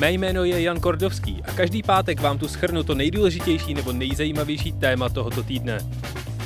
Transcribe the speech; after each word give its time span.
Mé 0.00 0.12
jméno 0.12 0.44
je 0.44 0.62
Jan 0.62 0.80
Kordovský 0.80 1.42
a 1.48 1.52
každý 1.52 1.82
pátek 1.82 2.20
vám 2.20 2.38
tu 2.38 2.48
schrnu 2.48 2.82
to 2.82 2.94
nejdůležitější 2.94 3.74
nebo 3.74 3.92
nejzajímavější 3.92 4.72
téma 4.72 5.08
tohoto 5.08 5.42
týdne. 5.42 5.78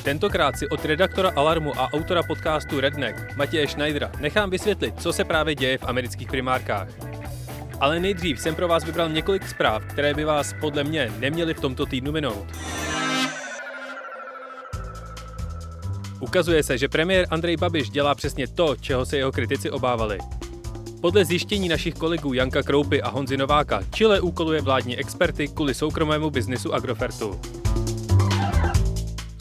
Tentokrát 0.02 0.58
si 0.58 0.68
od 0.68 0.84
redaktora 0.84 1.32
Alarmu 1.36 1.80
a 1.80 1.92
autora 1.92 2.22
podcastu 2.22 2.80
Redneck, 2.80 3.36
Matěje 3.36 3.68
Schneidera, 3.68 4.12
nechám 4.20 4.50
vysvětlit, 4.50 4.95
co 5.00 5.12
se 5.12 5.24
právě 5.24 5.54
děje 5.54 5.78
v 5.78 5.84
amerických 5.84 6.28
primárkách. 6.28 6.88
Ale 7.80 8.00
nejdřív 8.00 8.40
jsem 8.40 8.54
pro 8.54 8.68
vás 8.68 8.84
vybral 8.84 9.09
několik 9.09 9.48
zpráv, 9.48 9.84
které 9.84 10.14
by 10.14 10.24
vás 10.24 10.54
podle 10.60 10.84
mě 10.84 11.12
neměly 11.18 11.54
v 11.54 11.60
tomto 11.60 11.86
týdnu 11.86 12.12
minout. 12.12 12.46
Ukazuje 16.20 16.62
se, 16.62 16.78
že 16.78 16.88
premiér 16.88 17.26
Andrej 17.30 17.56
Babiš 17.56 17.90
dělá 17.90 18.14
přesně 18.14 18.48
to, 18.48 18.76
čeho 18.76 19.06
se 19.06 19.16
jeho 19.16 19.32
kritici 19.32 19.70
obávali. 19.70 20.18
Podle 21.04 21.24
zjištění 21.24 21.68
našich 21.68 21.94
kolegů 21.94 22.32
Janka 22.32 22.62
Kroupy 22.62 23.02
a 23.02 23.08
Honzy 23.08 23.36
Nováka, 23.36 23.82
Chile 23.90 24.20
úkoluje 24.20 24.60
vládní 24.60 24.96
experty 24.96 25.48
kvůli 25.48 25.74
soukromému 25.74 26.30
biznisu 26.30 26.74
Agrofertu. 26.74 27.40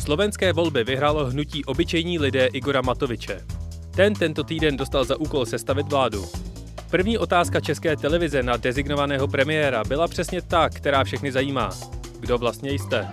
Slovenské 0.03 0.53
volby 0.53 0.83
vyhrálo 0.83 1.25
hnutí 1.25 1.65
obyčejní 1.65 2.19
lidé 2.19 2.45
Igora 2.45 2.81
Matoviče. 2.81 3.41
Ten 3.95 4.13
tento 4.13 4.43
týden 4.43 4.77
dostal 4.77 5.05
za 5.05 5.19
úkol 5.19 5.45
sestavit 5.45 5.88
vládu. 5.91 6.25
První 6.89 7.17
otázka 7.17 7.59
české 7.59 7.97
televize 7.97 8.43
na 8.43 8.57
dezignovaného 8.57 9.27
premiéra 9.27 9.83
byla 9.83 10.07
přesně 10.07 10.41
ta, 10.41 10.69
která 10.69 11.03
všechny 11.03 11.31
zajímá. 11.31 11.69
Kdo 12.19 12.38
vlastně 12.38 12.71
jste? 12.71 13.09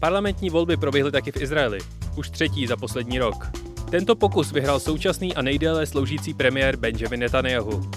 Parlamentní 0.00 0.50
volby 0.50 0.76
proběhly 0.76 1.12
taky 1.12 1.32
v 1.32 1.36
Izraeli, 1.36 1.78
už 2.16 2.30
třetí 2.30 2.66
za 2.66 2.76
poslední 2.76 3.18
rok. 3.18 3.50
Tento 3.94 4.16
pokus 4.16 4.52
vyhrál 4.52 4.80
současný 4.80 5.34
a 5.34 5.42
nejdéle 5.42 5.86
sloužící 5.86 6.34
premiér 6.34 6.76
Benjamin 6.76 7.20
Netanyahu. 7.20 7.90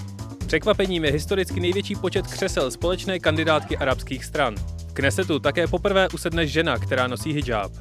Překvapením 0.46 1.04
je 1.04 1.12
historicky 1.12 1.60
největší 1.60 1.94
počet 1.94 2.26
křesel 2.26 2.70
společné 2.70 3.18
kandidátky 3.18 3.76
arabských 3.76 4.24
stran. 4.24 4.54
V 4.88 4.92
Knesetu 4.92 5.38
také 5.38 5.66
poprvé 5.66 6.08
usedne 6.08 6.46
žena, 6.46 6.78
která 6.78 7.06
nosí 7.06 7.32
hijab. 7.32 7.72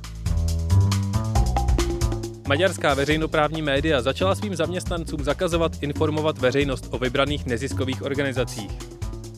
Maďarská 2.48 2.94
veřejnoprávní 2.94 3.62
média 3.62 4.02
začala 4.02 4.36
svým 4.36 4.56
zaměstnancům 4.56 5.24
zakazovat 5.24 5.72
informovat 5.82 6.38
veřejnost 6.38 6.88
o 6.92 6.98
vybraných 6.98 7.46
neziskových 7.46 8.02
organizacích. 8.02 8.72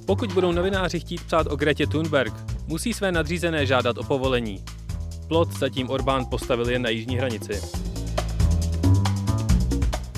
Pokud 0.05 0.33
budou 0.33 0.51
novináři 0.51 0.99
chtít 0.99 1.23
psát 1.23 1.47
o 1.47 1.55
Gretě 1.55 1.87
Thunberg, 1.87 2.33
musí 2.67 2.93
své 2.93 3.11
nadřízené 3.11 3.65
žádat 3.65 3.97
o 3.97 4.03
povolení. 4.03 4.63
Plot 5.27 5.51
zatím 5.51 5.89
Orbán 5.89 6.25
postavil 6.25 6.69
jen 6.69 6.81
na 6.81 6.89
jižní 6.89 7.17
hranici. 7.17 7.88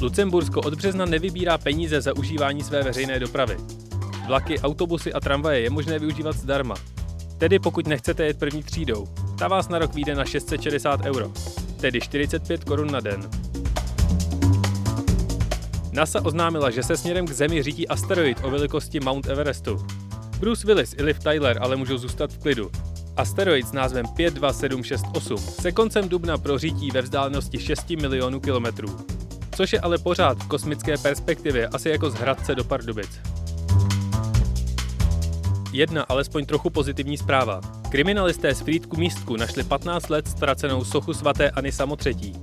Lucembursko 0.01 0.61
od 0.61 0.75
března 0.75 1.05
nevybírá 1.05 1.57
peníze 1.57 2.01
za 2.01 2.17
užívání 2.17 2.63
své 2.63 2.83
veřejné 2.83 3.19
dopravy. 3.19 3.57
Vlaky, 4.27 4.59
autobusy 4.59 5.13
a 5.13 5.19
tramvaje 5.19 5.59
je 5.59 5.69
možné 5.69 5.99
využívat 5.99 6.35
zdarma. 6.35 6.75
Tedy 7.37 7.59
pokud 7.59 7.87
nechcete 7.87 8.25
jet 8.25 8.39
první 8.39 8.63
třídou, 8.63 9.07
ta 9.39 9.47
vás 9.47 9.69
na 9.69 9.79
rok 9.79 9.93
vyjde 9.93 10.15
na 10.15 10.25
660 10.25 11.05
euro, 11.05 11.31
tedy 11.81 12.01
45 12.01 12.63
korun 12.63 12.91
na 12.91 12.99
den. 12.99 13.29
NASA 15.91 16.25
oznámila, 16.25 16.69
že 16.69 16.83
se 16.83 16.97
směrem 16.97 17.27
k 17.27 17.31
Zemi 17.31 17.63
řídí 17.63 17.87
asteroid 17.87 18.37
o 18.43 18.49
velikosti 18.49 18.99
Mount 18.99 19.27
Everestu. 19.27 19.85
Bruce 20.39 20.67
Willis 20.67 20.95
i 20.97 21.03
Liv 21.03 21.19
Tyler 21.19 21.57
ale 21.61 21.75
můžou 21.75 21.97
zůstat 21.97 22.31
v 22.31 22.37
klidu. 22.37 22.71
Asteroid 23.17 23.67
s 23.67 23.71
názvem 23.71 24.05
52768 24.05 25.37
se 25.37 25.71
koncem 25.71 26.09
dubna 26.09 26.37
prořítí 26.37 26.91
ve 26.91 27.01
vzdálenosti 27.01 27.59
6 27.59 27.89
milionů 27.89 28.39
kilometrů, 28.39 28.97
což 29.61 29.73
je 29.73 29.79
ale 29.79 29.97
pořád 29.97 30.43
v 30.43 30.47
kosmické 30.47 30.97
perspektivě 30.97 31.67
asi 31.67 31.89
jako 31.89 32.09
z 32.09 32.13
Hradce 32.13 32.55
do 32.55 32.63
Pardubic. 32.63 33.09
Jedna 35.73 36.03
alespoň 36.03 36.45
trochu 36.45 36.69
pozitivní 36.69 37.17
zpráva. 37.17 37.61
Kriminalisté 37.89 38.55
z 38.55 38.61
Frýdku 38.61 38.97
místku 38.97 39.35
našli 39.35 39.63
15 39.63 40.09
let 40.09 40.27
ztracenou 40.27 40.83
sochu 40.83 41.13
svaté 41.13 41.49
Ani 41.49 41.71
Samotřetí. 41.71 42.33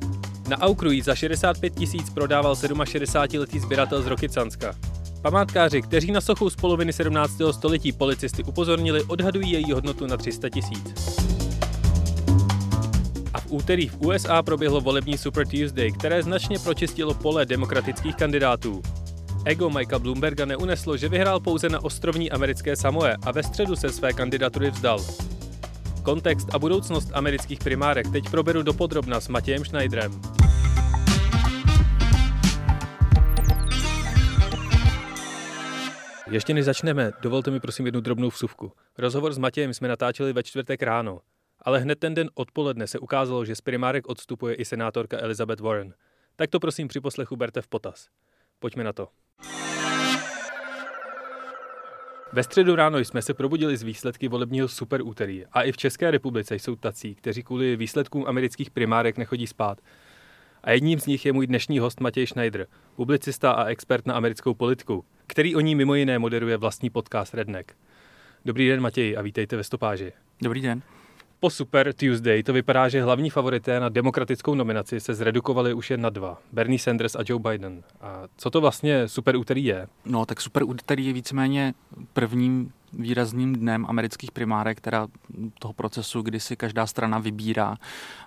Na 0.48 0.60
Aukru 0.60 0.90
za 1.02 1.14
65 1.14 1.74
tisíc 1.74 2.10
prodával 2.10 2.54
67-letý 2.54 3.58
sběratel 3.60 4.02
z 4.02 4.06
Rokycanska. 4.06 4.74
Památkáři, 5.22 5.82
kteří 5.82 6.12
na 6.12 6.20
sochu 6.20 6.50
z 6.50 6.56
poloviny 6.56 6.92
17. 6.92 7.32
století 7.50 7.92
policisty 7.92 8.44
upozornili, 8.44 9.02
odhadují 9.02 9.50
její 9.50 9.72
hodnotu 9.72 10.06
na 10.06 10.16
300 10.16 10.48
tisíc. 10.48 10.94
Úterý 13.48 13.88
v 13.88 14.00
USA 14.00 14.42
proběhlo 14.42 14.81
volební 14.81 15.19
Super 15.19 15.47
Tuesday, 15.47 15.92
které 15.92 16.22
značně 16.22 16.59
pročistilo 16.59 17.14
pole 17.14 17.47
demokratických 17.47 18.16
kandidátů. 18.16 18.82
Ego 19.44 19.70
Mikea 19.70 19.98
Bloomberga 19.98 20.44
neuneslo, 20.44 20.97
že 20.97 21.09
vyhrál 21.09 21.41
pouze 21.41 21.69
na 21.69 21.84
ostrovní 21.84 22.31
americké 22.31 22.76
Samoe 22.76 23.16
a 23.26 23.32
ve 23.32 23.42
středu 23.42 23.76
se 23.76 23.91
své 23.91 24.12
kandidatury 24.12 24.70
vzdal. 24.70 25.04
Kontext 26.03 26.54
a 26.54 26.59
budoucnost 26.59 27.10
amerických 27.14 27.59
primárek 27.59 28.10
teď 28.12 28.31
proberu 28.31 28.62
dopodrobna 28.62 29.20
s 29.20 29.28
Matějem 29.28 29.65
Schneiderem. 29.65 30.20
Ještě 36.30 36.54
než 36.54 36.65
začneme, 36.65 37.10
dovolte 37.22 37.50
mi 37.50 37.60
prosím 37.60 37.86
jednu 37.86 38.00
drobnou 38.00 38.28
vsuvku. 38.28 38.72
Rozhovor 38.98 39.32
s 39.32 39.38
Matějem 39.38 39.75
jsme 39.75 39.88
natáčeli 39.88 40.32
ve 40.32 40.42
čtvrtek 40.42 40.82
ráno, 40.82 41.20
ale 41.68 41.78
hned 41.78 41.98
ten 41.98 42.14
den 42.14 42.30
odpoledne 42.34 42.86
se 42.86 42.98
ukázalo, 42.98 43.44
že 43.44 43.54
z 43.54 43.60
primárek 43.60 44.08
odstupuje 44.08 44.54
i 44.54 44.64
senátorka 44.64 45.18
Elizabeth 45.20 45.60
Warren. 45.60 45.94
Tak 46.36 46.50
to 46.50 46.60
prosím 46.60 46.88
při 46.88 47.00
poslechu 47.00 47.36
berte 47.36 47.62
v 47.62 47.68
potaz. 47.68 48.08
Pojďme 48.58 48.84
na 48.84 48.92
to. 48.92 49.08
Ve 52.32 52.42
středu 52.42 52.76
ráno 52.76 52.98
jsme 52.98 53.22
se 53.22 53.34
probudili 53.34 53.76
z 53.76 53.82
výsledky 53.82 54.28
volebního 54.28 54.68
super 54.68 55.02
úterý 55.02 55.46
a 55.52 55.62
i 55.62 55.72
v 55.72 55.76
České 55.76 56.10
republice 56.10 56.54
jsou 56.54 56.76
tací, 56.76 57.14
kteří 57.14 57.42
kvůli 57.42 57.76
výsledkům 57.76 58.24
amerických 58.26 58.70
primárek 58.70 59.18
nechodí 59.18 59.46
spát. 59.46 59.78
A 60.62 60.70
jedním 60.70 61.00
z 61.00 61.06
nich 61.06 61.26
je 61.26 61.32
můj 61.32 61.46
dnešní 61.46 61.78
host 61.78 62.00
Matěj 62.00 62.26
Schneider, 62.26 62.66
publicista 62.96 63.52
a 63.52 63.64
expert 63.64 64.06
na 64.06 64.14
americkou 64.14 64.54
politiku, 64.54 65.04
který 65.26 65.56
o 65.56 65.60
ní 65.60 65.74
mimo 65.74 65.94
jiné 65.94 66.18
moderuje 66.18 66.56
vlastní 66.56 66.90
podcast 66.90 67.34
Redneck. 67.34 67.72
Dobrý 68.44 68.68
den 68.68 68.80
Matěj 68.80 69.18
a 69.18 69.22
vítejte 69.22 69.56
ve 69.56 69.64
stopáži. 69.64 70.12
Dobrý 70.42 70.60
den. 70.60 70.82
Po 71.41 71.50
Super 71.50 71.93
Tuesday 71.93 72.43
to 72.43 72.53
vypadá, 72.53 72.88
že 72.88 73.03
hlavní 73.03 73.31
favorité 73.31 73.81
na 73.81 73.88
demokratickou 73.88 74.54
nominaci 74.54 75.00
se 75.00 75.15
zredukovali 75.15 75.75
už 75.75 75.91
jen 75.91 76.00
na 76.00 76.10
dva. 76.10 76.38
Bernie 76.53 76.78
Sanders 76.78 77.15
a 77.15 77.19
Joe 77.26 77.43
Biden. 77.43 77.82
A 78.00 78.22
co 78.37 78.50
to 78.50 78.60
vlastně 78.60 79.09
Super 79.09 79.37
úterý 79.37 79.65
je? 79.65 79.87
No, 80.04 80.27
tak 80.27 80.41
Super 80.41 80.62
úterý 80.62 81.06
je 81.06 81.12
víceméně 81.12 81.75
prvním 82.12 82.72
výrazným 82.93 83.54
dnem 83.54 83.87
amerických 83.88 84.31
primárek, 84.31 84.81
teda 84.81 85.06
toho 85.59 85.75
procesu, 85.75 86.22
kdy 86.22 86.41
si 86.41 86.56
každá 86.56 86.87
strana 86.87 87.19
vybírá 87.19 87.77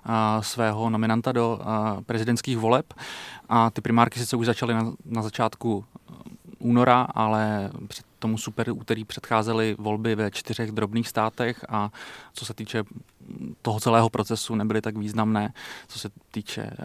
a, 0.04 0.42
svého 0.42 0.90
nominanta 0.90 1.32
do 1.32 1.60
a, 1.62 2.02
prezidentských 2.06 2.58
voleb. 2.58 2.94
A 3.50 3.70
ty 3.70 3.82
primárky 3.82 4.20
sice 4.20 4.36
už 4.36 4.46
začaly 4.46 4.74
na, 4.74 4.94
na 5.06 5.22
začátku 5.22 5.86
února, 6.60 7.02
ale 7.02 7.72
před 7.88 8.11
tomu 8.22 8.38
super 8.38 8.70
úterý 8.72 9.06
předcházely 9.06 9.76
volby 9.80 10.16
ve 10.16 10.32
čtyřech 10.32 10.72
drobných 10.72 11.08
státech 11.08 11.66
a 11.70 11.92
co 12.34 12.46
se 12.46 12.54
týče 12.54 12.84
toho 13.62 13.80
celého 13.80 14.10
procesu 14.10 14.56
nebyly 14.56 14.82
tak 14.82 14.98
významné, 14.98 15.54
co 15.88 16.00
se 16.00 16.10
týče 16.32 16.62
eh, 16.62 16.76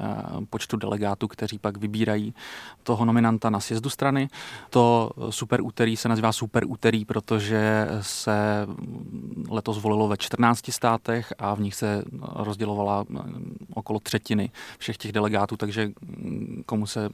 počtu 0.50 0.76
delegátů, 0.76 1.28
kteří 1.28 1.58
pak 1.58 1.76
vybírají 1.76 2.34
toho 2.82 3.04
nominanta 3.04 3.50
na 3.50 3.60
sjezdu 3.60 3.90
strany. 3.90 4.28
To 4.70 5.10
super 5.30 5.60
úterý 5.60 5.96
se 5.96 6.08
nazývá 6.08 6.32
super 6.32 6.64
úterý, 6.66 7.04
protože 7.04 7.88
se 8.00 8.66
letos 9.48 9.78
volilo 9.78 10.08
ve 10.08 10.16
14 10.16 10.72
státech 10.72 11.32
a 11.38 11.54
v 11.54 11.60
nich 11.60 11.74
se 11.74 12.02
rozdělovala 12.34 13.04
eh, 13.04 13.20
okolo 13.74 14.00
třetiny 14.00 14.50
všech 14.78 14.96
těch 14.96 15.12
delegátů, 15.12 15.56
takže 15.56 15.90
mm, 16.00 16.62
komu 16.66 16.86
se 16.86 17.08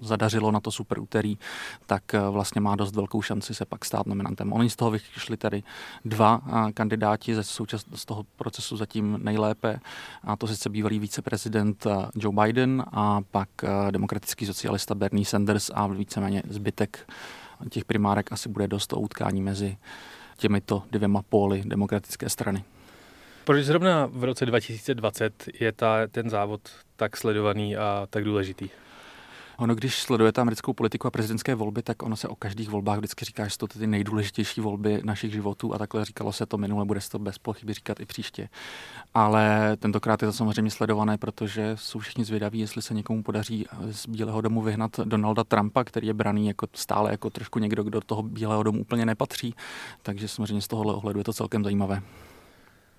zadařilo 0.00 0.50
na 0.50 0.60
to 0.60 0.70
super 0.70 0.98
úterý, 0.98 1.38
tak 1.86 2.14
eh, 2.14 2.20
vlastně 2.30 2.60
má 2.60 2.76
dost 2.76 2.96
velkou 2.96 3.22
šanci 3.22 3.54
se 3.54 3.64
pak 3.64 3.84
stát 3.84 4.06
nominantem. 4.06 4.52
Oni 4.52 4.70
z 4.70 4.76
toho 4.76 4.90
vyšli 4.90 5.36
tady 5.36 5.62
dva 6.04 6.40
eh, 6.46 6.72
kandidáti 6.72 7.34
ze 7.34 7.44
součas, 7.44 7.84
z 7.94 8.04
toho 8.04 8.24
procesu 8.36 8.76
zatím 8.76 9.18
nejlépe, 9.22 9.80
a 10.24 10.36
to 10.36 10.46
sice 10.46 10.68
bývalý 10.68 10.98
viceprezident 10.98 11.86
eh, 11.86 11.90
Joe 12.16 12.36
Biden 12.44 12.84
a 12.92 13.20
pak 13.30 13.48
demokratický 13.90 14.46
socialista 14.46 14.94
Bernie 14.94 15.24
Sanders 15.24 15.70
a 15.74 15.86
víceméně 15.86 16.42
zbytek 16.48 17.10
těch 17.70 17.84
primárek 17.84 18.32
asi 18.32 18.48
bude 18.48 18.68
dost 18.68 18.92
o 18.92 19.00
utkání 19.00 19.42
mezi 19.42 19.76
těmito 20.36 20.82
dvěma 20.90 21.22
póly 21.22 21.62
demokratické 21.66 22.28
strany. 22.28 22.64
Proč 23.44 23.64
zrovna 23.64 24.06
v 24.12 24.24
roce 24.24 24.46
2020 24.46 25.44
je 25.60 25.72
ta, 25.72 26.06
ten 26.06 26.30
závod 26.30 26.60
tak 26.96 27.16
sledovaný 27.16 27.76
a 27.76 28.06
tak 28.10 28.24
důležitý? 28.24 28.68
Ono, 29.60 29.74
když 29.74 30.02
sledujete 30.02 30.40
americkou 30.40 30.72
politiku 30.72 31.06
a 31.06 31.10
prezidentské 31.10 31.54
volby, 31.54 31.82
tak 31.82 32.02
ono 32.02 32.16
se 32.16 32.28
o 32.28 32.36
každých 32.36 32.68
volbách 32.68 32.98
vždycky 32.98 33.24
říká, 33.24 33.44
že 33.44 33.50
jsou 33.50 33.66
to 33.66 33.78
ty 33.78 33.86
nejdůležitější 33.86 34.60
volby 34.60 35.00
našich 35.04 35.32
životů 35.32 35.74
a 35.74 35.78
takhle 35.78 36.04
říkalo 36.04 36.32
se 36.32 36.46
to 36.46 36.58
minule, 36.58 36.84
bude 36.84 37.00
se 37.00 37.10
to 37.10 37.18
bez 37.18 37.38
pochyby 37.38 37.74
říkat 37.74 38.00
i 38.00 38.04
příště. 38.04 38.48
Ale 39.14 39.76
tentokrát 39.76 40.22
je 40.22 40.28
to 40.28 40.32
samozřejmě 40.32 40.70
sledované, 40.70 41.18
protože 41.18 41.72
jsou 41.74 41.98
všichni 41.98 42.24
zvědaví, 42.24 42.60
jestli 42.60 42.82
se 42.82 42.94
někomu 42.94 43.22
podaří 43.22 43.66
z 43.90 44.06
Bílého 44.06 44.40
domu 44.40 44.62
vyhnat 44.62 45.00
Donalda 45.04 45.44
Trumpa, 45.44 45.84
který 45.84 46.06
je 46.06 46.14
braný 46.14 46.46
jako 46.46 46.66
stále 46.74 47.10
jako 47.10 47.30
trošku 47.30 47.58
někdo, 47.58 47.82
kdo 47.82 48.00
do 48.00 48.06
toho 48.06 48.22
Bílého 48.22 48.62
domu 48.62 48.80
úplně 48.80 49.06
nepatří. 49.06 49.54
Takže 50.02 50.28
samozřejmě 50.28 50.62
z 50.62 50.68
tohohle 50.68 50.94
ohledu 50.94 51.20
je 51.20 51.24
to 51.24 51.32
celkem 51.32 51.64
zajímavé. 51.64 52.02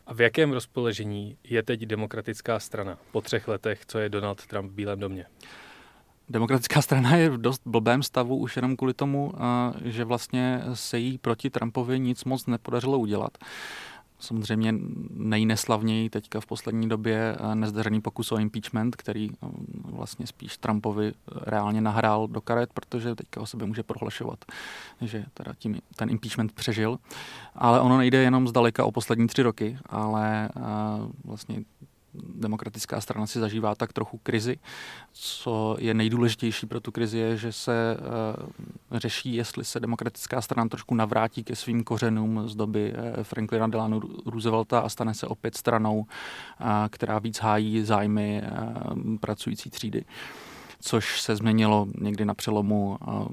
A 0.07 0.13
v 0.13 0.21
jakém 0.21 0.51
rozpoložení 0.51 1.37
je 1.43 1.63
teď 1.63 1.81
demokratická 1.81 2.59
strana 2.59 2.97
po 3.11 3.21
třech 3.21 3.47
letech, 3.47 3.85
co 3.85 3.99
je 3.99 4.09
Donald 4.09 4.47
Trump 4.47 4.71
v 4.71 4.73
Bílém 4.73 4.99
domě? 4.99 5.25
Demokratická 6.29 6.81
strana 6.81 7.15
je 7.15 7.29
v 7.29 7.37
dost 7.37 7.61
blbém 7.65 8.03
stavu 8.03 8.37
už 8.37 8.55
jenom 8.55 8.75
kvůli 8.75 8.93
tomu, 8.93 9.33
že 9.83 10.05
vlastně 10.05 10.61
se 10.73 10.99
jí 10.99 11.17
proti 11.17 11.49
Trumpovi 11.49 11.99
nic 11.99 12.23
moc 12.23 12.45
nepodařilo 12.45 12.99
udělat. 12.99 13.37
Samozřejmě 14.19 14.73
nejneslavněji 15.09 16.09
teďka 16.09 16.41
v 16.41 16.45
poslední 16.45 16.89
době 16.89 17.37
nezdařený 17.53 18.01
pokus 18.01 18.31
o 18.31 18.37
impeachment, 18.37 18.95
který 18.95 19.29
vlastně 19.83 20.27
spíš 20.27 20.57
Trumpovi 20.57 21.13
reálně 21.41 21.81
nahrál 21.81 22.27
do 22.27 22.41
karet, 22.41 22.73
protože 22.73 23.15
teďka 23.15 23.41
o 23.41 23.45
sebe 23.45 23.65
může 23.65 23.83
prohlašovat, 23.83 24.45
že 25.01 25.25
teda 25.33 25.53
tím 25.57 25.79
ten 25.95 26.09
impeachment 26.09 26.51
přežil. 26.51 26.97
Ale 27.55 27.81
ono 27.81 27.97
nejde 27.97 28.17
jenom 28.17 28.47
zdaleka 28.47 28.85
o 28.85 28.91
poslední 28.91 29.27
tři 29.27 29.43
roky, 29.43 29.77
ale 29.85 30.49
vlastně 31.23 31.63
demokratická 32.13 33.01
strana 33.01 33.27
si 33.27 33.39
zažívá 33.39 33.75
tak 33.75 33.93
trochu 33.93 34.17
krizi. 34.17 34.57
Co 35.13 35.75
je 35.79 35.93
nejdůležitější 35.93 36.65
pro 36.65 36.79
tu 36.79 36.91
krizi 36.91 37.17
je, 37.17 37.37
že 37.37 37.51
se 37.51 37.97
uh, 38.91 38.99
řeší, 38.99 39.35
jestli 39.35 39.65
se 39.65 39.79
demokratická 39.79 40.41
strana 40.41 40.69
trošku 40.69 40.95
navrátí 40.95 41.43
ke 41.43 41.55
svým 41.55 41.83
kořenům 41.83 42.49
z 42.49 42.55
doby 42.55 42.93
uh, 42.93 43.23
Franklina 43.23 43.67
Delano 43.67 43.99
Roosevelta 44.25 44.79
a 44.79 44.89
stane 44.89 45.13
se 45.13 45.27
opět 45.27 45.57
stranou, 45.57 45.99
uh, 45.99 46.05
která 46.89 47.19
víc 47.19 47.39
hájí 47.39 47.83
zájmy 47.83 48.43
pracující 49.19 49.69
třídy. 49.69 50.05
Což 50.81 51.21
se 51.21 51.35
změnilo 51.35 51.87
někdy 52.01 52.25
na 52.25 52.33
přelomu 52.33 52.97
uh, 53.07 53.27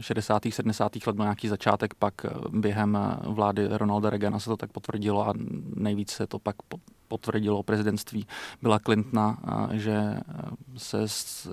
60. 0.00 0.42
70. 0.50 1.06
let 1.06 1.16
byl 1.16 1.24
nějaký 1.24 1.48
začátek, 1.48 1.94
pak 1.94 2.14
během 2.50 2.98
vlády 3.22 3.68
Ronalda 3.70 4.10
Reagana 4.10 4.38
se 4.38 4.50
to 4.50 4.56
tak 4.56 4.72
potvrdilo 4.72 5.28
a 5.28 5.34
nejvíc 5.74 6.10
se 6.10 6.26
to 6.26 6.38
pak 6.38 6.56
potvrdilo 7.08 7.62
prezidentství 7.62 8.26
byla 8.62 8.78
Clintona, 8.78 9.38
že 9.72 10.16
se 10.76 11.08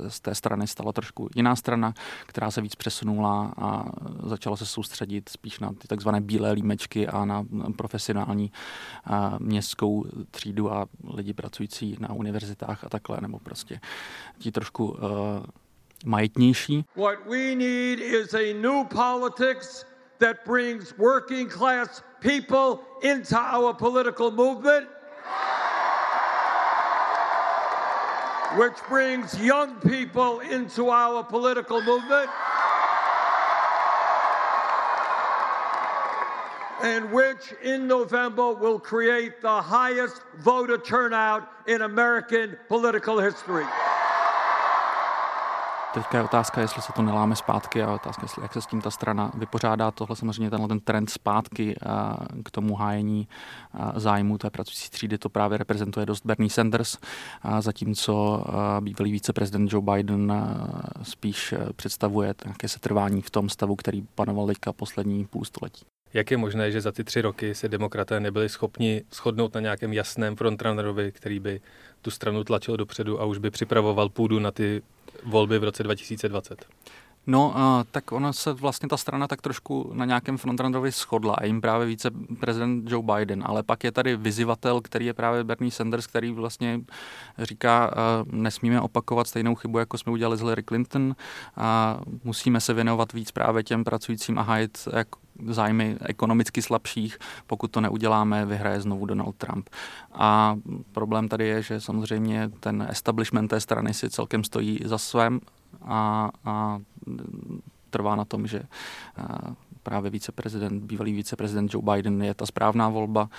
z 0.07 0.19
té 0.21 0.35
strany 0.35 0.67
stala 0.67 0.91
trošku 0.91 1.29
jiná 1.35 1.55
strana, 1.55 1.93
která 2.25 2.51
se 2.51 2.61
víc 2.61 2.75
přesunula 2.75 3.53
a 3.57 3.85
začala 4.23 4.57
se 4.57 4.65
soustředit 4.65 5.29
spíš 5.29 5.59
na 5.59 5.73
ty 5.73 5.87
takzvané 5.87 6.21
bílé 6.21 6.51
límečky 6.51 7.07
a 7.07 7.25
na 7.25 7.45
profesionální 7.77 8.51
městskou 9.39 10.05
třídu 10.31 10.73
a 10.73 10.85
lidi 11.13 11.33
pracující 11.33 11.97
na 11.99 12.13
univerzitách 12.13 12.83
a 12.83 12.89
takhle, 12.89 13.17
nebo 13.21 13.39
prostě 13.39 13.79
ti 14.39 14.51
trošku 14.51 14.87
uh, 14.87 14.97
majetnější. 16.05 16.85
What 16.95 17.19
we 17.29 17.55
need 17.55 17.99
is 17.99 18.33
a 18.33 18.53
new 18.53 18.85
politics 18.87 19.85
that 20.17 20.37
brings 20.45 20.93
working 20.97 21.51
class 21.51 22.03
people 22.19 22.79
into 23.01 23.35
our 23.35 23.73
political 23.73 24.31
movement 24.31 24.87
which 28.57 28.77
brings 28.87 29.39
young 29.39 29.75
people 29.81 30.39
into 30.41 30.89
our 30.89 31.23
political 31.23 31.81
movement. 31.81 32.29
and 36.83 37.09
which 37.13 37.53
in 37.63 37.87
November 37.87 38.51
will 38.51 38.77
create 38.77 39.41
the 39.41 39.61
highest 39.61 40.21
voter 40.39 40.77
turnout 40.77 41.49
in 41.65 41.81
American 41.81 42.57
political 42.67 43.17
history. 43.19 43.65
Teďka 45.93 46.17
je 46.17 46.23
otázka, 46.23 46.61
jestli 46.61 46.81
se 46.81 46.93
to 46.93 47.01
neláme 47.01 47.35
zpátky 47.35 47.83
a 47.83 47.93
otázka, 47.93 48.21
jestli, 48.23 48.41
jak 48.43 48.53
se 48.53 48.61
s 48.61 48.65
tím 48.65 48.81
ta 48.81 48.91
strana 48.91 49.31
vypořádá. 49.33 49.91
Tohle 49.91 50.15
samozřejmě 50.15 50.49
tenhle 50.49 50.67
ten 50.67 50.79
trend 50.79 51.09
zpátky 51.09 51.75
k 52.43 52.51
tomu 52.51 52.75
hájení 52.75 53.27
zájmu 53.95 54.37
té 54.37 54.49
pracující 54.49 54.89
třídy 54.89 55.17
to 55.17 55.29
právě 55.29 55.57
reprezentuje 55.57 56.05
dost 56.05 56.25
Bernie 56.25 56.49
Sanders, 56.49 56.97
zatímco 57.59 58.43
bývalý 58.79 59.11
viceprezident 59.11 59.73
Joe 59.73 59.85
Biden 59.93 60.33
spíš 61.03 61.53
představuje 61.75 62.35
nějaké 62.45 62.67
setrvání 62.67 63.21
v 63.21 63.29
tom 63.29 63.49
stavu, 63.49 63.75
který 63.75 64.01
panoval 64.01 64.47
teďka 64.47 64.73
poslední 64.73 65.25
půl 65.25 65.45
století. 65.45 65.85
Jak 66.13 66.31
je 66.31 66.37
možné, 66.37 66.71
že 66.71 66.81
za 66.81 66.91
ty 66.91 67.03
tři 67.03 67.21
roky 67.21 67.55
se 67.55 67.69
demokraté 67.69 68.19
nebyli 68.19 68.49
schopni 68.49 69.01
shodnout 69.13 69.53
na 69.53 69.61
nějakém 69.61 69.93
jasném 69.93 70.35
frontrunnerovi, 70.35 71.11
který 71.11 71.39
by 71.39 71.61
tu 72.01 72.11
stranu 72.11 72.43
tlačil 72.43 72.77
dopředu 72.77 73.21
a 73.21 73.25
už 73.25 73.37
by 73.37 73.49
připravoval 73.49 74.09
půdu 74.09 74.39
na 74.39 74.51
ty 74.51 74.81
volby 75.25 75.59
v 75.59 75.63
roce 75.63 75.83
2020? 75.83 76.65
No, 77.27 77.53
tak 77.91 78.11
ona 78.11 78.33
se 78.33 78.53
vlastně 78.53 78.89
ta 78.89 78.97
strana 78.97 79.27
tak 79.27 79.41
trošku 79.41 79.91
na 79.93 80.05
nějakém 80.05 80.37
frontrunnerovi 80.37 80.91
shodla 80.91 81.35
a 81.35 81.45
jim 81.45 81.61
právě 81.61 81.87
více 81.87 82.11
prezident 82.39 82.91
Joe 82.91 83.03
Biden, 83.15 83.43
ale 83.45 83.63
pak 83.63 83.83
je 83.83 83.91
tady 83.91 84.15
vyzivatel, 84.15 84.81
který 84.81 85.05
je 85.05 85.13
právě 85.13 85.43
Bernie 85.43 85.71
Sanders, 85.71 86.07
který 86.07 86.31
vlastně 86.31 86.81
říká, 87.39 87.91
nesmíme 88.31 88.81
opakovat 88.81 89.27
stejnou 89.27 89.55
chybu, 89.55 89.77
jako 89.77 89.97
jsme 89.97 90.11
udělali 90.11 90.37
s 90.37 90.39
Hillary 90.39 90.63
Clinton 90.63 91.15
a 91.55 91.99
musíme 92.23 92.61
se 92.61 92.73
věnovat 92.73 93.13
víc 93.13 93.31
právě 93.31 93.63
těm 93.63 93.83
pracujícím 93.83 94.39
a 94.39 94.41
hájit 94.41 94.87
jak 94.95 95.07
zájmy 95.47 95.97
ekonomicky 96.01 96.61
slabších. 96.61 97.17
Pokud 97.47 97.71
to 97.71 97.81
neuděláme, 97.81 98.45
vyhraje 98.45 98.81
znovu 98.81 99.05
Donald 99.05 99.35
Trump. 99.35 99.69
A 100.13 100.55
problém 100.91 101.27
tady 101.27 101.47
je, 101.47 101.61
že 101.61 101.81
samozřejmě 101.81 102.51
ten 102.59 102.87
establishment 102.89 103.47
té 103.47 103.59
strany 103.59 103.93
si 103.93 104.09
celkem 104.09 104.43
stojí 104.43 104.79
za 104.85 104.97
svém 104.97 105.39
a, 105.81 106.29
a 106.45 106.79
trvá 107.89 108.15
na 108.15 108.25
tom, 108.25 108.47
že 108.47 108.63
právě 109.83 110.11
viceprezident, 110.11 110.83
bývalý 110.83 111.13
viceprezident 111.13 111.73
Joe 111.73 111.93
Biden 111.93 112.23
je 112.23 112.33
ta 112.33 112.45
správná 112.45 112.89
volba. 112.89 113.29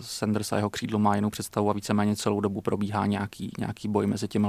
Sanders 0.00 0.52
a 0.52 0.56
jeho 0.56 0.70
křídlo 0.70 0.98
má 0.98 1.14
jinou 1.14 1.30
představu 1.30 1.70
a 1.70 1.72
víceméně 1.72 2.16
celou 2.16 2.40
dobu 2.40 2.60
probíhá 2.60 3.06
nějaký, 3.06 3.52
nějaký 3.58 3.88
boj 3.88 4.06
mezi 4.06 4.28
těmi 4.28 4.48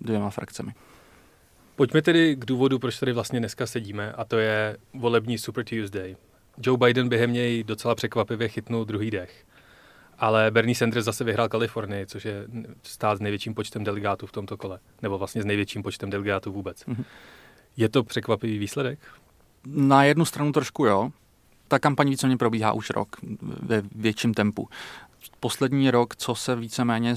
dvěma 0.00 0.30
frakcemi. 0.30 0.74
Pojďme 1.76 2.02
tedy 2.02 2.36
k 2.36 2.44
důvodu, 2.44 2.78
proč 2.78 2.98
tady 2.98 3.12
vlastně 3.12 3.38
dneska 3.38 3.66
sedíme, 3.66 4.12
a 4.12 4.24
to 4.24 4.38
je 4.38 4.76
volební 4.94 5.38
Super 5.38 5.64
Tuesday. 5.64 6.16
Joe 6.62 6.78
Biden 6.78 7.08
během 7.08 7.32
něj 7.32 7.64
docela 7.64 7.94
překvapivě 7.94 8.48
chytnul 8.48 8.84
druhý 8.84 9.10
dech. 9.10 9.44
Ale 10.18 10.50
Bernie 10.50 10.74
Sanders 10.74 11.04
zase 11.04 11.24
vyhrál 11.24 11.48
Kalifornii, 11.48 12.06
což 12.06 12.24
je 12.24 12.46
stát 12.82 13.18
s 13.18 13.20
největším 13.20 13.54
počtem 13.54 13.84
delegátů 13.84 14.26
v 14.26 14.32
tomto 14.32 14.56
kole. 14.56 14.78
Nebo 15.02 15.18
vlastně 15.18 15.42
s 15.42 15.44
největším 15.44 15.82
počtem 15.82 16.10
delegátů 16.10 16.52
vůbec. 16.52 16.86
Mm-hmm. 16.86 17.04
Je 17.76 17.88
to 17.88 18.04
překvapivý 18.04 18.58
výsledek? 18.58 18.98
Na 19.66 20.04
jednu 20.04 20.24
stranu 20.24 20.52
trošku 20.52 20.86
jo. 20.86 21.10
Ta 21.68 21.78
kampaň 21.78 22.10
víceméně 22.10 22.36
probíhá 22.36 22.72
už 22.72 22.90
rok 22.90 23.16
ve 23.42 23.82
větším 23.94 24.34
tempu 24.34 24.68
poslední 25.40 25.90
rok, 25.90 26.16
co 26.16 26.34
se 26.34 26.56
víceméně 26.56 27.14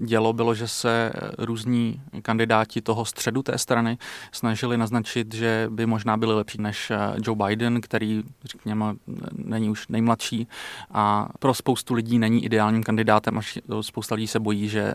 dělo, 0.00 0.32
bylo, 0.32 0.54
že 0.54 0.68
se 0.68 1.12
různí 1.38 2.00
kandidáti 2.22 2.80
toho 2.80 3.04
středu 3.04 3.42
té 3.42 3.58
strany 3.58 3.98
snažili 4.32 4.78
naznačit, 4.78 5.34
že 5.34 5.66
by 5.70 5.86
možná 5.86 6.16
byli 6.16 6.34
lepší 6.34 6.62
než 6.62 6.90
eh, 6.90 6.96
Joe 7.24 7.46
Biden, 7.46 7.80
který, 7.80 8.22
řekněme, 8.44 8.94
není 9.32 9.70
už 9.70 9.88
nejmladší. 9.88 10.48
A 10.90 11.28
pro 11.38 11.54
spoustu 11.54 11.94
lidí 11.94 12.18
není 12.18 12.44
ideálním 12.44 12.82
kandidátem, 12.82 13.38
až 13.38 13.58
spousta 13.80 14.14
lidí 14.14 14.26
se 14.26 14.40
bojí, 14.40 14.68
že 14.68 14.80
eh, 14.80 14.94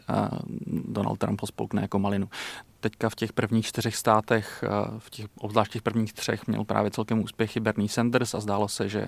Donald 0.68 1.20
Trump 1.20 1.42
ho 1.42 1.48
spolkne 1.48 1.82
jako 1.82 2.00
malinu 2.00 2.30
teďka 2.86 3.10
v 3.10 3.15
těch 3.15 3.34
prvních 3.34 3.65
čtyřech 3.65 3.96
státech, 3.96 4.63
eh, 4.63 4.70
v 5.00 5.10
těch, 5.10 5.25
obzvlášť 5.39 5.72
těch 5.72 5.82
prvních 5.82 6.13
třech, 6.13 6.48
měl 6.48 6.63
právě 6.63 6.92
celkem 6.92 7.24
úspěchy 7.24 7.60
Bernie 7.60 7.89
Sanders 7.89 8.34
a 8.34 8.39
zdálo 8.39 8.68
se, 8.68 8.89
že 8.89 9.08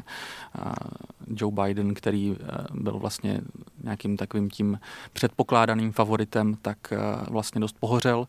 Joe 1.27 1.55
Biden, 1.55 1.93
který 1.93 2.36
byl 2.74 3.00
vlastně 3.00 3.41
nějakým 3.84 4.17
takovým 4.17 4.50
tím 4.50 4.79
předpokládaným 5.13 5.91
favoritem, 5.91 6.57
tak 6.62 6.77
eh, 6.91 6.98
vlastně 7.29 7.62
dost 7.62 7.75
pohořel. 7.79 8.27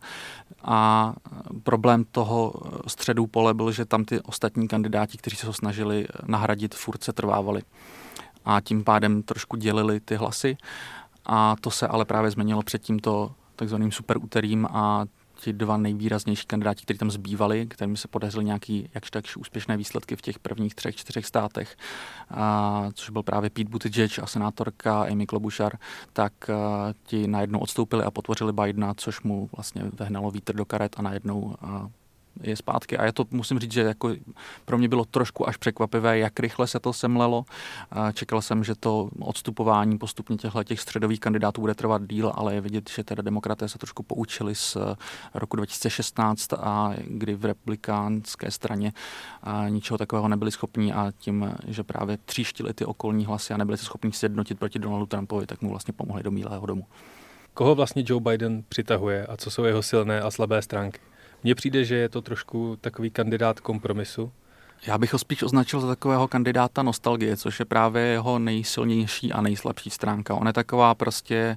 A 0.62 1.14
problém 1.62 2.04
toho 2.12 2.52
středu 2.86 3.26
pole 3.26 3.54
byl, 3.54 3.72
že 3.72 3.84
tam 3.84 4.04
ty 4.04 4.20
ostatní 4.20 4.68
kandidáti, 4.68 5.18
kteří 5.18 5.36
se 5.36 5.46
ho 5.46 5.52
snažili 5.52 6.06
nahradit, 6.26 6.74
furt 6.74 7.04
se 7.04 7.12
trvávali. 7.12 7.62
A 8.44 8.60
tím 8.60 8.84
pádem 8.84 9.22
trošku 9.22 9.56
dělili 9.56 10.00
ty 10.00 10.16
hlasy. 10.16 10.56
A 11.26 11.56
to 11.60 11.70
se 11.70 11.88
ale 11.88 12.04
právě 12.04 12.30
změnilo 12.30 12.62
před 12.62 12.82
tímto 12.82 13.32
takzvaným 13.56 13.92
super 13.92 14.18
úterým 14.18 14.66
a 14.66 15.04
ti 15.40 15.52
dva 15.52 15.76
nejvýraznější 15.76 16.46
kandidáti, 16.46 16.82
kteří 16.82 16.98
tam 16.98 17.10
zbývali, 17.10 17.66
kterým 17.66 17.96
se 17.96 18.08
podařily 18.08 18.44
nějaký 18.44 18.90
jakž 18.94 19.10
takž 19.10 19.36
úspěšné 19.36 19.76
výsledky 19.76 20.16
v 20.16 20.22
těch 20.22 20.38
prvních 20.38 20.74
třech, 20.74 20.96
čtyřech 20.96 21.26
státech, 21.26 21.76
a, 22.30 22.88
což 22.94 23.10
byl 23.10 23.22
právě 23.22 23.50
Pete 23.50 23.70
Buttigieg 23.70 24.18
a 24.18 24.26
senátorka 24.26 25.02
Amy 25.02 25.26
Klobuchar, 25.26 25.78
tak 26.12 26.50
a, 26.50 26.54
ti 27.02 27.26
najednou 27.26 27.58
odstoupili 27.58 28.04
a 28.04 28.10
potvořili 28.10 28.52
Bidena, 28.52 28.94
což 28.94 29.20
mu 29.20 29.48
vlastně 29.56 29.82
vehnalo 29.98 30.30
vítr 30.30 30.54
do 30.54 30.64
karet 30.64 30.96
a 30.98 31.02
najednou 31.02 31.56
a, 31.60 31.90
je 32.42 32.56
zpátky. 32.56 32.98
A 32.98 33.04
já 33.04 33.12
to 33.12 33.24
musím 33.30 33.58
říct, 33.58 33.72
že 33.72 33.80
jako 33.80 34.10
pro 34.64 34.78
mě 34.78 34.88
bylo 34.88 35.04
trošku 35.04 35.48
až 35.48 35.56
překvapivé, 35.56 36.18
jak 36.18 36.40
rychle 36.40 36.66
se 36.66 36.80
to 36.80 36.92
semlelo. 36.92 37.44
Čekal 38.14 38.42
jsem, 38.42 38.64
že 38.64 38.74
to 38.74 39.10
odstupování 39.20 39.98
postupně 39.98 40.36
těchto 40.36 40.64
těch 40.64 40.80
středových 40.80 41.20
kandidátů 41.20 41.60
bude 41.60 41.74
trvat 41.74 42.02
díl, 42.06 42.32
ale 42.34 42.54
je 42.54 42.60
vidět, 42.60 42.90
že 42.90 43.04
teda 43.04 43.22
demokraté 43.22 43.68
se 43.68 43.78
trošku 43.78 44.02
poučili 44.02 44.54
z 44.54 44.76
roku 45.34 45.56
2016, 45.56 46.52
a 46.52 46.94
kdy 47.06 47.34
v 47.34 47.44
republikánské 47.44 48.50
straně 48.50 48.92
ničeho 49.68 49.98
takového 49.98 50.28
nebyli 50.28 50.50
schopni 50.50 50.92
a 50.92 51.12
tím, 51.18 51.52
že 51.66 51.82
právě 51.82 52.18
tříštili 52.24 52.74
ty 52.74 52.84
okolní 52.84 53.26
hlasy 53.26 53.54
a 53.54 53.56
nebyli 53.56 53.78
se 53.78 53.84
schopni 53.84 54.12
sjednotit 54.12 54.58
proti 54.58 54.78
Donaldu 54.78 55.06
Trumpovi, 55.06 55.46
tak 55.46 55.62
mu 55.62 55.70
vlastně 55.70 55.92
pomohli 55.92 56.22
do 56.22 56.30
Mílého 56.30 56.66
domu. 56.66 56.86
Koho 57.54 57.74
vlastně 57.74 58.04
Joe 58.06 58.20
Biden 58.20 58.64
přitahuje 58.68 59.26
a 59.26 59.36
co 59.36 59.50
jsou 59.50 59.64
jeho 59.64 59.82
silné 59.82 60.20
a 60.20 60.30
slabé 60.30 60.62
stránky? 60.62 61.00
Mně 61.44 61.54
přijde, 61.54 61.84
že 61.84 61.94
je 61.94 62.08
to 62.08 62.22
trošku 62.22 62.78
takový 62.80 63.10
kandidát 63.10 63.60
kompromisu. 63.60 64.32
Já 64.86 64.98
bych 64.98 65.12
ho 65.12 65.18
spíš 65.18 65.42
označil 65.42 65.80
za 65.80 65.86
takového 65.86 66.28
kandidáta 66.28 66.82
nostalgie, 66.82 67.36
což 67.36 67.58
je 67.58 67.64
právě 67.64 68.02
jeho 68.02 68.38
nejsilnější 68.38 69.32
a 69.32 69.40
nejslabší 69.40 69.90
stránka. 69.90 70.34
On 70.34 70.46
je 70.46 70.52
taková 70.52 70.94
prostě 70.94 71.56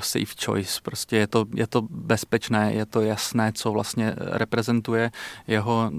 safe 0.00 0.34
choice. 0.44 0.80
Prostě 0.82 1.16
je 1.16 1.26
to, 1.26 1.44
je 1.54 1.66
to 1.66 1.82
bezpečné, 1.90 2.72
je 2.72 2.86
to 2.86 3.00
jasné, 3.00 3.52
co 3.52 3.72
vlastně 3.72 4.14
reprezentuje. 4.18 5.10
Jeho 5.46 5.90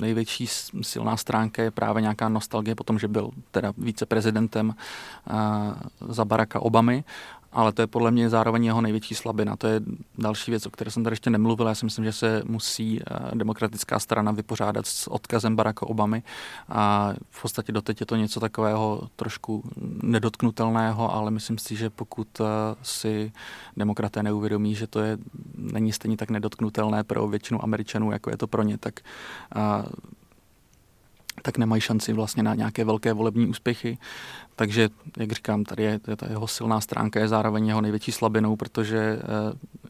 největší 0.00 0.46
silná 0.82 1.16
stránka 1.16 1.62
je 1.62 1.70
právě 1.70 2.02
nějaká 2.02 2.28
nostalgie 2.28 2.74
po 2.74 2.84
tom, 2.84 2.98
že 2.98 3.08
byl 3.08 3.30
teda 3.50 3.72
viceprezidentem 3.78 4.74
za 6.08 6.24
Baracka 6.24 6.60
Obamy 6.60 7.04
ale 7.52 7.72
to 7.72 7.82
je 7.82 7.86
podle 7.86 8.10
mě 8.10 8.30
zároveň 8.30 8.64
jeho 8.64 8.80
největší 8.80 9.14
slabina. 9.14 9.56
To 9.56 9.66
je 9.66 9.80
další 10.18 10.50
věc, 10.50 10.66
o 10.66 10.70
které 10.70 10.90
jsem 10.90 11.04
tady 11.04 11.12
ještě 11.12 11.30
nemluvil. 11.30 11.66
Já 11.66 11.74
si 11.74 11.84
myslím, 11.84 12.04
že 12.04 12.12
se 12.12 12.42
musí 12.46 13.00
eh, 13.00 13.34
demokratická 13.34 13.98
strana 13.98 14.32
vypořádat 14.32 14.86
s 14.86 15.10
odkazem 15.10 15.56
Baracka 15.56 15.86
Obamy. 15.86 16.22
A 16.68 17.12
v 17.30 17.42
podstatě 17.42 17.72
doteď 17.72 18.00
je 18.00 18.06
to 18.06 18.16
něco 18.16 18.40
takového 18.40 19.08
trošku 19.16 19.62
nedotknutelného, 20.02 21.14
ale 21.14 21.30
myslím 21.30 21.58
si, 21.58 21.76
že 21.76 21.90
pokud 21.90 22.40
eh, 22.40 22.44
si 22.82 23.32
demokraté 23.76 24.22
neuvědomí, 24.22 24.74
že 24.74 24.86
to 24.86 25.00
je, 25.00 25.18
není 25.54 25.92
stejně 25.92 26.16
tak 26.16 26.30
nedotknutelné 26.30 27.04
pro 27.04 27.28
většinu 27.28 27.64
Američanů, 27.64 28.12
jako 28.12 28.30
je 28.30 28.36
to 28.36 28.46
pro 28.46 28.62
ně, 28.62 28.78
tak 28.78 29.00
eh, 29.56 29.60
tak 31.42 31.58
nemají 31.58 31.80
šanci 31.80 32.12
vlastně 32.12 32.42
na 32.42 32.54
nějaké 32.54 32.84
velké 32.84 33.12
volební 33.12 33.46
úspěchy. 33.46 33.98
Takže, 34.56 34.88
jak 35.18 35.32
říkám, 35.32 35.64
tady 35.64 35.82
je, 35.82 36.00
je 36.08 36.16
ta 36.16 36.26
jeho 36.30 36.46
silná 36.46 36.80
stránka, 36.80 37.20
je 37.20 37.28
zároveň 37.28 37.66
jeho 37.66 37.80
největší 37.80 38.12
slabinou, 38.12 38.56
protože 38.56 38.98
eh, 38.98 39.22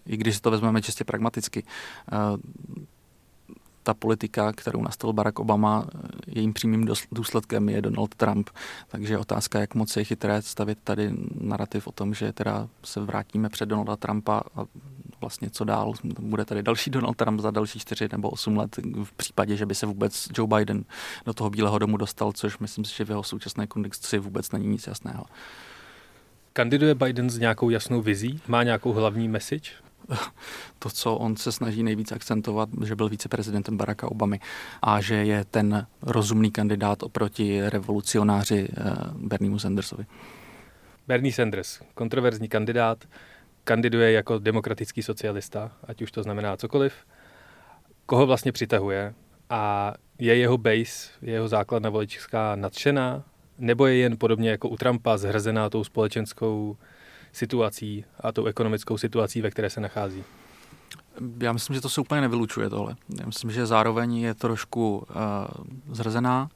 i 0.07 0.17
když 0.17 0.37
si 0.37 0.43
to 0.43 0.51
vezmeme 0.51 0.83
čistě 0.83 1.05
pragmaticky, 1.05 1.65
eh, 2.13 2.17
ta 3.83 3.95
politika, 3.95 4.53
kterou 4.53 4.83
nastavil 4.83 5.13
Barack 5.13 5.39
Obama, 5.39 5.87
eh, 5.87 5.99
jejím 6.27 6.53
přímým 6.53 6.89
důsledkem 7.13 7.69
je 7.69 7.83
Donald 7.83 8.15
Trump. 8.15 8.51
Takže 8.89 9.19
otázka, 9.19 9.61
jak 9.61 9.75
moc 9.75 9.97
je 9.97 10.05
chytré 10.05 10.43
stavit 10.43 10.79
tady 10.85 11.13
narrativ 11.41 11.87
o 11.87 11.93
tom, 11.93 12.15
že 12.15 12.33
teda 12.33 12.69
se 12.85 13.01
vrátíme 13.01 13.49
před 13.49 13.67
Donalda 13.67 13.97
Trumpa 13.97 14.43
a 14.57 14.65
vlastně 15.23 15.51
co 15.51 15.65
dál. 15.65 15.93
Bude 16.19 16.45
tady 16.45 16.63
další 16.63 16.91
Donald 16.91 17.17
Trump 17.17 17.41
za 17.41 17.51
další 17.51 17.79
čtyři 17.79 18.09
nebo 18.13 18.31
osm 18.31 18.57
let 18.57 18.77
v 19.05 19.13
případě, 19.13 19.57
že 19.57 19.67
by 19.67 19.75
se 19.75 19.87
vůbec 19.87 20.29
Joe 20.39 20.49
Biden 20.57 20.85
do 21.27 21.35
toho 21.35 21.51
Bílého 21.51 21.79
domu 21.79 21.97
dostal, 21.97 22.33
což 22.33 22.59
myslím 22.59 22.85
si, 22.85 22.97
že 22.97 23.05
v 23.05 23.09
jeho 23.09 23.23
současné 23.23 23.67
kondici 23.67 24.19
vůbec 24.19 24.53
není 24.53 24.67
nic 24.67 24.87
jasného. 24.87 25.25
Kandiduje 26.53 26.95
Biden 26.95 27.31
s 27.31 27.39
nějakou 27.39 27.71
jasnou 27.71 28.03
vizí? 28.03 28.41
Má 28.49 28.63
nějakou 28.63 28.93
hlavní 28.93 29.29
message? 29.29 29.71
To, 30.79 30.91
co 30.91 31.15
on 31.15 31.37
se 31.37 31.53
snaží 31.53 31.83
nejvíc 31.83 32.13
akcentovat, 32.13 32.69
že 32.85 32.97
byl 32.97 33.09
viceprezidentem 33.09 33.77
Baracka 33.77 34.09
Obamy 34.09 34.41
a 34.83 35.01
že 35.01 35.15
je 35.15 35.45
ten 35.45 35.87
rozumný 36.03 36.51
kandidát 36.51 37.03
oproti 37.03 37.63
revolucionáři 37.69 38.69
eh, 38.71 38.83
Berniemu 39.15 39.59
Sandersovi. 39.59 40.07
Bernie 41.09 41.33
Sanders, 41.33 41.81
kontroverzní 41.95 42.49
kandidát, 42.49 43.05
kandiduje 43.65 44.13
jako 44.13 44.39
demokratický 44.39 45.03
socialista, 45.03 45.73
ať 45.85 46.03
už 46.03 46.13
to 46.13 46.23
znamená 46.23 46.57
cokoliv, 46.57 46.95
koho 48.07 48.27
vlastně 48.27 48.53
přitahuje 48.53 49.15
a 49.51 49.95
je 50.19 50.37
jeho 50.37 50.59
base, 50.59 51.11
je 51.23 51.33
jeho 51.33 51.49
základna 51.49 51.91
voličská 51.91 52.57
nadšená, 52.57 53.25
nebo 53.59 53.87
je 53.87 53.97
jen 53.97 54.17
podobně 54.17 54.51
jako 54.51 54.69
u 54.69 54.77
Trumpa 54.77 55.17
zhrzená 55.17 55.71
tou 55.71 55.85
společenskou 55.85 56.77
situací 57.33 58.05
a 58.21 58.33
tou 58.33 58.47
ekonomickou 58.47 58.99
situací, 58.99 59.43
ve 59.43 59.51
které 59.51 59.71
se 59.71 59.81
nachází? 59.81 60.25
Já 61.41 61.53
myslím, 61.53 61.75
že 61.75 61.81
to 61.81 61.89
se 61.89 62.01
úplně 62.01 62.21
nevylučuje 62.21 62.71
tohle. 62.71 62.97
Já 63.21 63.27
myslím, 63.27 63.51
že 63.51 63.67
zároveň 63.67 64.17
je 64.17 64.35
trošku 64.35 64.97
uh, 64.97 65.15
zhrzená, 65.95 66.49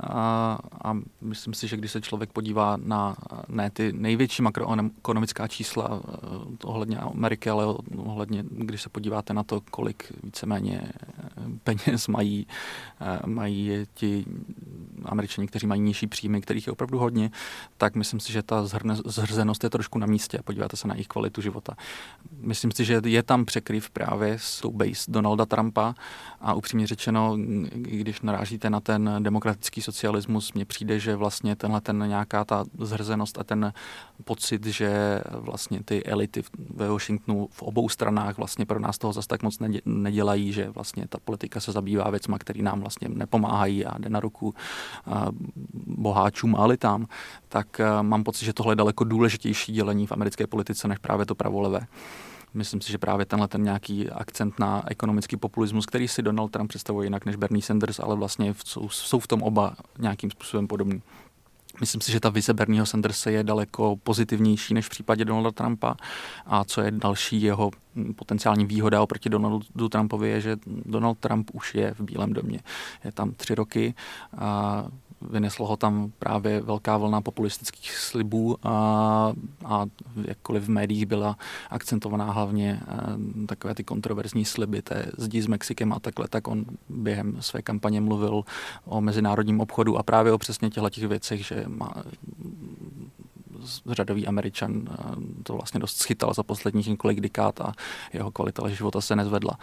a, 0.00 0.58
a 0.84 0.96
myslím 1.20 1.54
si, 1.54 1.68
že 1.68 1.76
když 1.76 1.92
se 1.92 2.00
člověk 2.00 2.32
podívá 2.32 2.76
na 2.76 3.16
ne 3.48 3.70
ty 3.70 3.92
největší 3.92 4.42
makroekonomická 4.42 5.48
čísla 5.48 6.00
eh, 6.04 6.16
ohledně 6.64 6.98
Ameriky, 6.98 7.50
ale 7.50 7.64
ohledně, 7.96 8.44
když 8.50 8.82
se 8.82 8.88
podíváte 8.88 9.34
na 9.34 9.42
to, 9.42 9.60
kolik 9.70 10.12
víceméně 10.22 10.80
eh, 10.84 11.30
peněz 11.64 12.08
mají, 12.08 12.46
eh, 13.00 13.18
mají 13.26 13.70
ti 13.94 14.24
američani, 15.08 15.46
kteří 15.46 15.66
mají 15.66 15.80
nižší 15.80 16.06
příjmy, 16.06 16.40
kterých 16.40 16.66
je 16.66 16.72
opravdu 16.72 16.98
hodně, 16.98 17.30
tak 17.76 17.94
myslím 17.94 18.20
si, 18.20 18.32
že 18.32 18.42
ta 18.42 18.64
zhrzenost 19.04 19.64
je 19.64 19.70
trošku 19.70 19.98
na 19.98 20.06
místě. 20.06 20.38
Podíváte 20.44 20.76
se 20.76 20.88
na 20.88 20.94
jejich 20.94 21.08
kvalitu 21.08 21.40
života. 21.40 21.76
Myslím 22.40 22.70
si, 22.70 22.84
že 22.84 23.00
je 23.04 23.22
tam 23.22 23.44
překryv 23.44 23.90
právě 23.90 24.38
s 24.38 24.60
tou 24.60 24.72
base 24.72 25.10
Donalda 25.10 25.46
Trumpa 25.46 25.94
a 26.40 26.54
upřímně 26.54 26.86
řečeno, 26.86 27.36
když 27.72 28.20
narážíte 28.20 28.70
na 28.70 28.80
ten 28.80 29.10
demokratický 29.18 29.82
socialismus, 29.82 30.52
mně 30.52 30.64
přijde, 30.64 30.98
že 30.98 31.16
vlastně 31.16 31.56
tenhle 31.56 31.80
ten 31.80 32.04
nějaká 32.08 32.44
ta 32.44 32.64
zhrzenost 32.78 33.38
a 33.38 33.44
ten 33.44 33.72
pocit, 34.24 34.66
že 34.66 35.20
vlastně 35.30 35.82
ty 35.84 36.04
elity 36.04 36.42
ve 36.74 36.88
Washingtonu 36.88 37.48
v 37.50 37.62
obou 37.62 37.88
stranách 37.88 38.36
vlastně 38.36 38.66
pro 38.66 38.80
nás 38.80 38.98
toho 38.98 39.12
zase 39.12 39.28
tak 39.28 39.42
moc 39.42 39.58
nedělají, 39.84 40.52
že 40.52 40.70
vlastně 40.70 41.08
ta 41.08 41.18
politika 41.24 41.60
se 41.60 41.72
zabývá 41.72 42.10
věcma, 42.10 42.38
které 42.38 42.62
nám 42.62 42.80
vlastně 42.80 43.08
nepomáhají 43.08 43.86
a 43.86 43.98
jde 43.98 44.08
na 44.08 44.20
ruku 44.20 44.54
boháčům 45.86 46.56
a 46.56 46.62
elitám, 46.62 47.06
tak 47.48 47.80
mám 48.02 48.24
pocit, 48.24 48.44
že 48.44 48.52
tohle 48.52 48.72
je 48.72 48.76
daleko 48.76 49.04
důležitější 49.04 49.72
dělení 49.72 50.06
v 50.06 50.12
americké 50.12 50.46
politice 50.46 50.88
než 50.88 50.98
právě 50.98 51.26
to 51.26 51.34
pravolevé. 51.34 51.80
Myslím 52.54 52.80
si, 52.80 52.92
že 52.92 52.98
právě 52.98 53.26
tenhle 53.26 53.48
ten 53.48 53.62
nějaký 53.62 54.10
akcent 54.10 54.58
na 54.58 54.82
ekonomický 54.86 55.36
populismus, 55.36 55.86
který 55.86 56.08
si 56.08 56.22
Donald 56.22 56.48
Trump 56.48 56.68
představuje 56.68 57.06
jinak 57.06 57.26
než 57.26 57.36
Bernie 57.36 57.62
Sanders, 57.62 58.00
ale 58.00 58.16
vlastně 58.16 58.54
jsou, 58.64 58.88
jsou 58.88 59.18
v 59.18 59.26
tom 59.26 59.42
oba 59.42 59.74
nějakým 59.98 60.30
způsobem 60.30 60.66
podobní. 60.66 61.02
Myslím 61.80 62.00
si, 62.00 62.12
že 62.12 62.20
ta 62.20 62.28
vize 62.28 62.54
Bernieho 62.54 62.86
Sandersa 62.86 63.30
je 63.30 63.44
daleko 63.44 63.96
pozitivnější 63.96 64.74
než 64.74 64.86
v 64.86 64.90
případě 64.90 65.24
Donalda 65.24 65.50
Trumpa. 65.50 65.96
A 66.46 66.64
co 66.64 66.80
je 66.80 66.90
další 66.90 67.42
jeho 67.42 67.70
potenciální 68.16 68.66
výhoda 68.66 69.02
oproti 69.02 69.28
Donaldu 69.28 69.88
Trumpovi, 69.88 70.28
je, 70.28 70.40
že 70.40 70.56
Donald 70.66 71.18
Trump 71.18 71.50
už 71.52 71.74
je 71.74 71.94
v 71.94 72.00
Bílém 72.00 72.32
domě. 72.32 72.60
Je 73.04 73.12
tam 73.12 73.30
tři 73.30 73.54
roky 73.54 73.94
a 74.38 74.84
vyneslo 75.30 75.66
ho 75.66 75.76
tam 75.76 76.12
právě 76.18 76.60
velká 76.60 76.96
vlna 76.96 77.20
populistických 77.20 77.96
slibů 77.96 78.56
a, 78.62 79.32
a 79.64 79.86
jakkoliv 80.24 80.62
v 80.62 80.68
médiích 80.68 81.06
byla 81.06 81.36
akcentovaná 81.70 82.30
hlavně 82.32 82.80
eh, 82.88 83.46
takové 83.46 83.74
ty 83.74 83.84
kontroverzní 83.84 84.44
sliby 84.44 84.82
té 84.82 85.06
zdí 85.18 85.40
s 85.40 85.46
Mexikem 85.46 85.92
a 85.92 86.00
takhle, 86.00 86.28
tak 86.28 86.48
on 86.48 86.64
během 86.88 87.36
své 87.40 87.62
kampaně 87.62 88.00
mluvil 88.00 88.42
o 88.84 89.00
mezinárodním 89.00 89.60
obchodu 89.60 89.98
a 89.98 90.02
právě 90.02 90.32
o 90.32 90.38
přesně 90.38 90.70
těchto 90.70 90.90
těch 90.90 91.08
věcech, 91.08 91.46
že 91.46 91.64
má 91.66 91.94
řadový 93.90 94.26
Američan 94.26 94.82
eh, 94.90 94.94
to 95.42 95.54
vlastně 95.54 95.80
dost 95.80 95.96
schytal 95.96 96.34
za 96.34 96.42
posledních 96.42 96.86
několik 96.86 97.20
dekád 97.20 97.60
a 97.60 97.72
jeho 98.12 98.30
kvalita 98.30 98.68
života 98.68 99.00
se 99.00 99.16
nezvedla. 99.16 99.58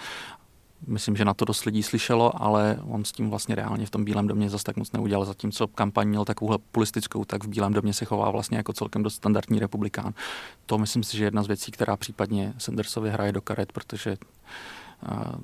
Myslím, 0.87 1.15
že 1.15 1.25
na 1.25 1.33
to 1.33 1.45
dost 1.45 1.65
lidí 1.65 1.83
slyšelo, 1.83 2.43
ale 2.43 2.79
on 2.83 3.05
s 3.05 3.11
tím 3.11 3.29
vlastně 3.29 3.55
reálně 3.55 3.85
v 3.85 3.89
tom 3.89 4.05
Bílém 4.05 4.27
domě 4.27 4.49
zase 4.49 4.63
tak 4.63 4.77
moc 4.77 4.91
neudělal. 4.91 5.25
Zatímco 5.25 5.67
kampaň 5.67 6.07
měl 6.07 6.25
takovouhle 6.25 6.57
populistickou, 6.57 7.25
tak 7.25 7.43
v 7.43 7.47
Bílém 7.47 7.73
domě 7.73 7.93
se 7.93 8.05
chová 8.05 8.31
vlastně 8.31 8.57
jako 8.57 8.73
celkem 8.73 9.03
dost 9.03 9.15
standardní 9.15 9.59
republikán. 9.59 10.13
To 10.65 10.77
myslím 10.77 11.03
si, 11.03 11.17
že 11.17 11.23
je 11.23 11.27
jedna 11.27 11.43
z 11.43 11.47
věcí, 11.47 11.71
která 11.71 11.97
případně 11.97 12.53
Sandersovi 12.57 13.09
hraje 13.09 13.31
do 13.31 13.41
karet, 13.41 13.71
protože 13.71 14.17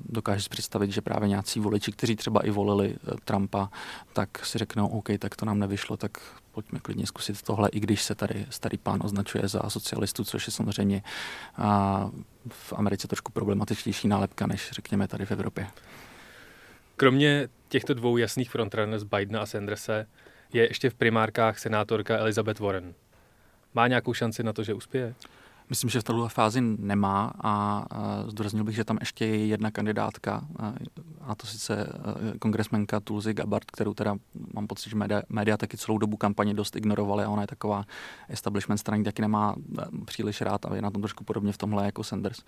dokážeš 0.04 0.44
si 0.44 0.50
představit, 0.50 0.90
že 0.90 1.00
právě 1.00 1.28
nějací 1.28 1.60
voliči, 1.60 1.92
kteří 1.92 2.16
třeba 2.16 2.46
i 2.46 2.50
volili 2.50 2.94
eh, 2.94 3.16
Trumpa, 3.24 3.70
tak 4.12 4.46
si 4.46 4.58
řeknou, 4.58 4.86
OK, 4.86 5.08
tak 5.18 5.36
to 5.36 5.46
nám 5.46 5.58
nevyšlo, 5.58 5.96
tak 5.96 6.18
pojďme 6.58 6.80
klidně 6.80 7.06
zkusit 7.06 7.42
tohle, 7.42 7.68
i 7.68 7.80
když 7.80 8.02
se 8.02 8.14
tady 8.14 8.46
starý 8.50 8.78
pán 8.78 9.00
označuje 9.04 9.48
za 9.48 9.70
socialistu, 9.70 10.24
což 10.24 10.46
je 10.46 10.52
samozřejmě 10.52 11.02
v 12.48 12.72
Americe 12.72 13.08
trošku 13.08 13.32
problematičtější 13.32 14.08
nálepka, 14.08 14.46
než 14.46 14.70
řekněme 14.72 15.08
tady 15.08 15.26
v 15.26 15.30
Evropě. 15.30 15.66
Kromě 16.96 17.48
těchto 17.68 17.94
dvou 17.94 18.16
jasných 18.16 18.50
frontrunners 18.50 19.02
Bidena 19.02 19.40
a 19.40 19.46
Sandersa 19.46 19.92
je 20.52 20.68
ještě 20.68 20.90
v 20.90 20.94
primárkách 20.94 21.58
senátorka 21.58 22.16
Elizabeth 22.16 22.60
Warren. 22.60 22.94
Má 23.74 23.86
nějakou 23.86 24.14
šanci 24.14 24.42
na 24.42 24.52
to, 24.52 24.64
že 24.64 24.74
uspěje? 24.74 25.14
Myslím, 25.70 25.90
že 25.90 26.00
v 26.00 26.04
této 26.04 26.28
fázi 26.28 26.60
nemá 26.60 27.32
a 27.42 27.84
zdůraznil 28.26 28.64
bych, 28.64 28.74
že 28.74 28.84
tam 28.84 28.96
ještě 29.00 29.26
je 29.26 29.46
jedna 29.46 29.70
kandidátka 29.70 30.46
a 31.20 31.34
to 31.34 31.46
sice 31.46 31.92
e, 32.34 32.38
kongresmenka 32.38 33.00
Tulsi 33.00 33.34
Gabbard, 33.34 33.70
kterou 33.70 33.94
teda 33.94 34.16
mám 34.54 34.66
pocit, 34.66 34.90
že 34.90 34.96
média, 34.96 35.22
média 35.28 35.56
taky 35.56 35.76
celou 35.76 35.98
dobu 35.98 36.16
kampaně 36.16 36.54
dost 36.54 36.76
ignorovaly 36.76 37.24
a 37.24 37.28
ona 37.28 37.42
je 37.42 37.46
taková 37.46 37.84
establishment 38.28 38.78
straní, 38.78 39.04
taky 39.04 39.22
nemá 39.22 39.54
e, 39.78 40.04
příliš 40.04 40.40
rád 40.40 40.66
a 40.66 40.74
je 40.74 40.82
na 40.82 40.90
tom 40.90 41.02
trošku 41.02 41.24
podobně 41.24 41.52
v 41.52 41.58
tomhle 41.58 41.84
jako 41.84 42.04
Sanders 42.04 42.40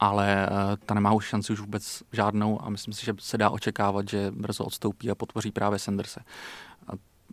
ale 0.00 0.46
e, 0.46 0.48
ta 0.76 0.94
nemá 0.94 1.12
už 1.12 1.26
šanci 1.26 1.52
už 1.52 1.60
vůbec 1.60 2.02
žádnou 2.12 2.64
a 2.64 2.70
myslím 2.70 2.94
si, 2.94 3.06
že 3.06 3.14
se 3.18 3.38
dá 3.38 3.50
očekávat, 3.50 4.08
že 4.08 4.30
brzo 4.30 4.64
odstoupí 4.64 5.10
a 5.10 5.14
podpoří 5.14 5.50
právě 5.50 5.78
Sanderse. 5.78 6.20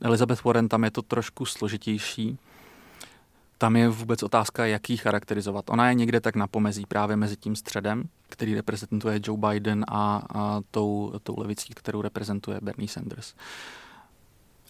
Elizabeth 0.01 0.43
Warren 0.43 0.69
tam 0.69 0.83
je 0.83 0.91
to 0.91 1.01
trošku 1.01 1.45
složitější, 1.45 2.37
tam 3.57 3.75
je 3.75 3.89
vůbec 3.89 4.23
otázka, 4.23 4.65
jak 4.65 4.89
ji 4.89 4.97
charakterizovat. 4.97 5.69
Ona 5.69 5.89
je 5.89 5.93
někde 5.93 6.21
tak 6.21 6.35
na 6.35 6.47
pomezí 6.47 6.85
právě 6.85 7.15
mezi 7.15 7.37
tím 7.37 7.55
středem, 7.55 8.03
který 8.29 8.55
reprezentuje 8.55 9.19
Joe 9.23 9.39
Biden 9.49 9.85
a, 9.87 10.21
a 10.33 10.61
tou, 10.71 11.13
tou 11.23 11.39
levicí, 11.39 11.73
kterou 11.73 12.01
reprezentuje 12.01 12.59
Bernie 12.61 12.87
Sanders. 12.87 13.33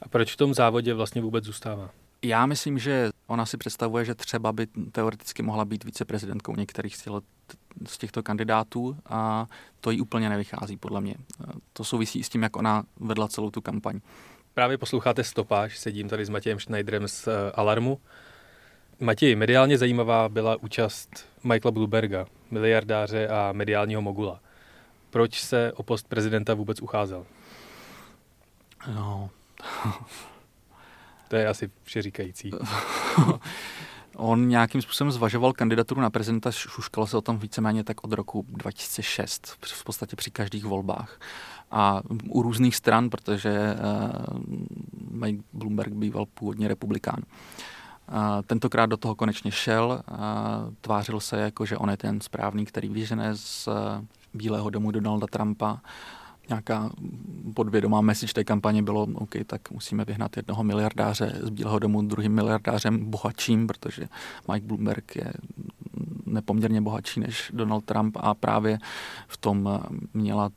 A 0.01 0.09
proč 0.09 0.33
v 0.33 0.37
tom 0.37 0.53
závodě 0.53 0.93
vlastně 0.93 1.21
vůbec 1.21 1.43
zůstává? 1.43 1.89
Já 2.21 2.45
myslím, 2.45 2.79
že 2.79 3.09
ona 3.27 3.45
si 3.45 3.57
představuje, 3.57 4.05
že 4.05 4.15
třeba 4.15 4.51
by 4.51 4.67
teoreticky 4.91 5.43
mohla 5.43 5.65
být 5.65 5.83
viceprezidentkou 5.83 6.55
některých 6.55 6.97
z 7.87 7.97
těchto 7.97 8.23
kandidátů 8.23 8.97
a 9.05 9.47
to 9.81 9.91
jí 9.91 10.01
úplně 10.01 10.29
nevychází, 10.29 10.77
podle 10.77 11.01
mě. 11.01 11.15
To 11.73 11.83
souvisí 11.83 12.23
s 12.23 12.29
tím, 12.29 12.43
jak 12.43 12.55
ona 12.55 12.83
vedla 12.99 13.27
celou 13.27 13.51
tu 13.51 13.61
kampaň. 13.61 13.99
Právě 14.53 14.77
posloucháte 14.77 15.23
Stopáž, 15.23 15.77
sedím 15.77 16.09
tady 16.09 16.25
s 16.25 16.29
Matějem 16.29 16.59
Schneiderem 16.59 17.07
z 17.07 17.27
eh, 17.27 17.51
Alarmu 17.51 17.99
Matěj, 19.03 19.35
mediálně 19.35 19.77
zajímavá 19.77 20.29
byla 20.29 20.55
účast 20.55 21.25
Michaela 21.43 21.71
Bloomberga, 21.71 22.25
miliardáře 22.51 23.27
a 23.27 23.51
mediálního 23.51 24.01
mogula. 24.01 24.39
Proč 25.09 25.41
se 25.41 25.73
o 25.73 25.83
post 25.83 26.07
prezidenta 26.07 26.53
vůbec 26.53 26.81
ucházel? 26.81 27.25
No. 28.87 29.29
to 31.27 31.35
je 31.35 31.47
asi 31.47 31.71
všeříkající. 31.83 32.51
On 34.15 34.47
nějakým 34.47 34.81
způsobem 34.81 35.11
zvažoval 35.11 35.53
kandidaturu 35.53 36.01
na 36.01 36.09
prezidenta, 36.09 36.51
šuškalo 36.51 37.07
se 37.07 37.17
o 37.17 37.21
tom 37.21 37.37
víceméně 37.37 37.83
tak 37.83 38.03
od 38.03 38.11
roku 38.13 38.45
2006, 38.49 39.57
v 39.61 39.83
podstatě 39.83 40.15
při 40.15 40.31
každých 40.31 40.65
volbách. 40.65 41.19
A 41.71 42.01
u 42.29 42.41
různých 42.41 42.75
stran, 42.75 43.09
protože 43.09 43.75
uh, 44.29 44.39
Mike 45.09 45.43
Bloomberg 45.53 45.93
býval 45.93 46.25
původně 46.25 46.67
republikán. 46.67 47.19
Uh, 47.19 47.63
tentokrát 48.47 48.85
do 48.85 48.97
toho 48.97 49.15
konečně 49.15 49.51
šel, 49.51 50.01
tvářil 50.81 51.19
se 51.19 51.37
jako, 51.37 51.65
že 51.65 51.77
on 51.77 51.89
je 51.89 51.97
ten 51.97 52.21
správný, 52.21 52.65
který 52.65 52.89
vyžene 52.89 53.35
z 53.35 53.67
eh, 53.67 54.05
Bílého 54.33 54.69
domu 54.69 54.91
Donalda 54.91 55.27
Trumpa. 55.27 55.81
Nějaká 56.49 56.89
podvědomá 57.53 58.01
message 58.01 58.33
té 58.33 58.43
kampaně 58.43 58.83
bylo, 58.83 59.07
OK, 59.15 59.35
tak 59.47 59.71
musíme 59.71 60.05
vyhnat 60.05 60.37
jednoho 60.37 60.63
miliardáře 60.63 61.39
z 61.41 61.49
Bílého 61.49 61.79
domu 61.79 62.01
druhým 62.01 62.31
miliardářem 62.31 63.11
bohatším, 63.11 63.67
protože 63.67 64.07
Mike 64.51 64.67
Bloomberg 64.67 65.15
je 65.15 65.33
nepoměrně 66.25 66.81
bohatší 66.81 67.19
než 67.19 67.51
Donald 67.53 67.85
Trump 67.85 68.17
a 68.19 68.33
právě 68.33 68.79
v 69.27 69.37
tom 69.37 69.69
eh, 69.73 69.87
měla 70.13 70.49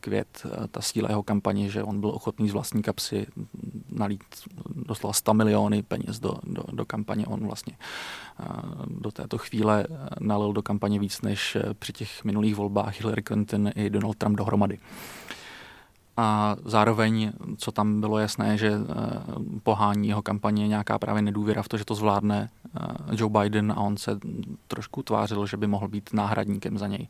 květ 0.00 0.42
eh, 0.44 0.68
ta 0.68 0.80
síla 0.80 1.08
jeho 1.08 1.22
kampaně, 1.22 1.70
že 1.70 1.82
on 1.82 2.00
byl 2.00 2.10
ochotný 2.10 2.48
z 2.48 2.52
vlastní 2.52 2.82
kapsy 2.82 3.26
nalít 3.90 4.24
doslova 4.74 5.12
100 5.12 5.34
miliony 5.34 5.82
peněz 5.82 6.20
do, 6.20 6.34
do, 6.42 6.62
do 6.72 6.84
kampaně. 6.84 7.26
On 7.26 7.46
vlastně 7.46 7.76
eh, 8.40 8.44
do 8.86 9.10
této 9.10 9.38
chvíle 9.38 9.86
eh, 9.90 10.08
nalil 10.20 10.52
do 10.52 10.62
kampaně 10.62 10.98
víc 10.98 11.22
než 11.22 11.56
při 11.78 11.92
těch 11.92 12.24
minulých 12.24 12.54
volbách 12.54 13.00
Hillary 13.00 13.22
Clinton 13.22 13.70
i 13.74 13.90
Donald 13.90 14.16
Trump 14.16 14.36
dohromady. 14.36 14.78
A 16.16 16.56
zároveň, 16.64 17.32
co 17.56 17.72
tam 17.72 18.00
bylo 18.00 18.18
jasné, 18.18 18.58
že 18.58 18.72
pohání 19.62 20.08
jeho 20.08 20.22
kampaně 20.22 20.68
nějaká 20.68 20.98
právě 20.98 21.22
nedůvěra 21.22 21.62
v 21.62 21.68
to, 21.68 21.76
že 21.76 21.84
to 21.84 21.94
zvládne 21.94 22.48
Joe 23.12 23.40
Biden 23.40 23.72
a 23.72 23.76
on 23.76 23.96
se 23.96 24.18
trošku 24.68 25.02
tvářil, 25.02 25.46
že 25.46 25.56
by 25.56 25.66
mohl 25.66 25.88
být 25.88 26.10
náhradníkem 26.12 26.78
za 26.78 26.86
něj. 26.86 27.08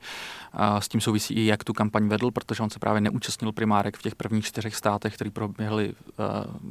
A 0.53 0.81
s 0.81 0.89
tím 0.89 1.01
souvisí 1.01 1.35
i, 1.35 1.47
jak 1.47 1.65
tu 1.65 1.73
kampaň 1.73 2.09
vedl, 2.09 2.31
protože 2.31 2.63
on 2.63 2.71
se 2.71 2.79
právě 2.79 3.01
neúčastnil 3.01 3.53
primárek 3.53 3.97
v 3.97 4.03
těch 4.03 4.15
prvních 4.15 4.45
čtyřech 4.45 4.77
státech, 4.77 5.15
které 5.15 5.31
proběhly 5.31 5.95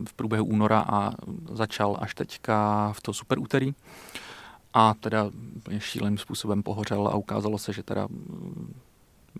v 0.05 0.13
průběhu 0.13 0.45
února 0.45 0.85
a 0.89 1.11
začal 1.51 1.97
až 1.99 2.15
teďka 2.15 2.89
v 2.93 3.01
to 3.01 3.13
super 3.13 3.39
úterý. 3.39 3.73
A 4.73 4.93
teda 4.93 5.29
šíleným 5.77 6.17
způsobem 6.17 6.63
pohořel 6.63 7.07
a 7.07 7.15
ukázalo 7.15 7.57
se, 7.57 7.73
že 7.73 7.83
teda 7.83 8.07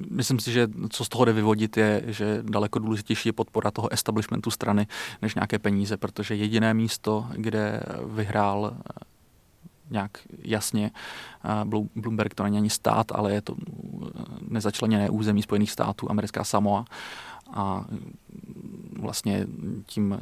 Myslím 0.09 0.39
si, 0.39 0.51
že 0.51 0.67
co 0.89 1.05
z 1.05 1.09
toho 1.09 1.25
jde 1.25 1.33
vyvodit 1.33 1.77
je, 1.77 2.03
že 2.07 2.43
daleko 2.43 2.79
důležitější 2.79 3.29
je 3.29 3.33
podpora 3.33 3.71
toho 3.71 3.93
establishmentu 3.93 4.51
strany 4.51 4.87
než 5.21 5.35
nějaké 5.35 5.59
peníze, 5.59 5.97
protože 5.97 6.35
jediné 6.35 6.73
místo, 6.73 7.27
kde 7.35 7.83
vyhrál 8.05 8.77
nějak 9.91 10.17
jasně. 10.41 10.91
Bloomberg 11.95 12.33
to 12.33 12.43
není 12.43 12.57
ani 12.57 12.69
stát, 12.69 13.11
ale 13.11 13.33
je 13.33 13.41
to 13.41 13.55
nezačleněné 14.47 15.09
území 15.09 15.41
Spojených 15.41 15.71
států, 15.71 16.11
americká 16.11 16.43
Samoa. 16.43 16.85
A 17.53 17.85
vlastně 18.99 19.47
tím 19.85 20.19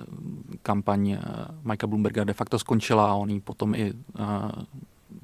kampaň 0.62 1.18
Mikea 1.64 1.88
Bloomberga 1.88 2.24
de 2.24 2.34
facto 2.34 2.60
skončila 2.60 3.12
a 3.12 3.14
on 3.14 3.30
ji 3.30 3.40
potom 3.40 3.76
i 3.76 3.94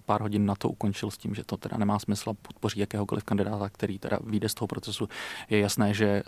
pár 0.06 0.22
hodin 0.22 0.46
na 0.46 0.56
to 0.56 0.70
ukončil 0.70 1.12
s 1.12 1.18
tím, 1.18 1.36
že 1.36 1.44
to 1.44 1.58
teda 1.58 1.78
nemá 1.78 2.00
smysl 2.00 2.30
a 2.30 2.34
podpoří 2.34 2.80
jakéhokoliv 2.80 3.24
kandidáta, 3.24 3.70
který 3.70 4.00
teda 4.00 4.20
vyjde 4.24 4.50
z 4.50 4.54
toho 4.54 4.68
procesu. 4.68 5.10
Je 5.50 5.60
jasné, 5.60 5.94
že 5.94 6.06
eh, 6.06 6.24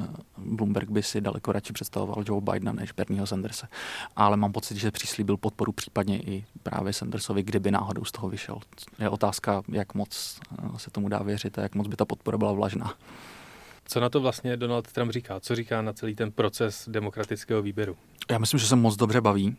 eh, 0.00 0.06
Bloomberg 0.38 0.90
by 0.90 1.02
si 1.02 1.20
daleko 1.20 1.52
radši 1.52 1.72
představoval 1.72 2.24
Joe 2.26 2.40
Bidena 2.40 2.72
než 2.72 2.92
Bernieho 2.92 3.26
Sandersa. 3.26 3.68
Ale 4.16 4.36
mám 4.36 4.52
pocit, 4.52 4.76
že 4.76 4.90
přislíbil 4.90 5.36
podporu 5.36 5.72
případně 5.72 6.22
i 6.22 6.44
právě 6.62 6.92
Sandersovi, 6.92 7.42
kdyby 7.42 7.70
náhodou 7.70 8.04
z 8.04 8.12
toho 8.12 8.28
vyšel. 8.28 8.60
Je 8.98 9.08
otázka, 9.08 9.62
jak 9.68 9.94
moc 9.94 10.40
eh, 10.52 10.78
se 10.78 10.90
tomu 10.90 11.08
dá 11.08 11.18
věřit 11.18 11.58
a 11.58 11.62
jak 11.62 11.74
moc 11.74 11.88
by 11.88 11.96
ta 11.96 12.04
podpora 12.04 12.38
byla 12.38 12.52
vlažná. 12.52 12.94
Co 13.84 14.00
na 14.00 14.08
to 14.08 14.20
vlastně 14.20 14.56
Donald 14.56 14.92
Trump 14.92 15.12
říká? 15.12 15.40
Co 15.40 15.54
říká 15.56 15.82
na 15.82 15.92
celý 15.92 16.14
ten 16.14 16.32
proces 16.32 16.88
demokratického 16.88 17.62
výběru? 17.62 17.96
Já 18.30 18.38
myslím, 18.38 18.60
že 18.60 18.66
se 18.66 18.76
moc 18.76 18.96
dobře 18.96 19.20
baví. 19.20 19.56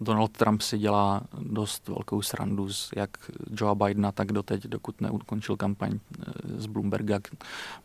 Donald 0.00 0.32
Trump 0.32 0.62
si 0.62 0.78
dělá 0.78 1.22
dost 1.38 1.88
velkou 1.88 2.22
srandu 2.22 2.72
z 2.72 2.90
jak 2.96 3.10
Joe 3.50 3.74
Bidena, 3.74 4.12
tak 4.12 4.32
doteď, 4.32 4.66
dokud 4.66 5.00
neukončil 5.00 5.56
kampaň 5.56 5.92
eh, 5.92 6.32
z 6.44 6.66
Bloomberga. 6.66 7.18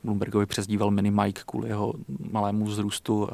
Bloombergovi 0.04 0.46
přezdíval 0.46 0.92
Mini 0.92 1.12
Mike 1.12 1.42
kvůli 1.46 1.70
jeho 1.70 1.94
malému 2.32 2.66
vzrůstu. 2.66 3.30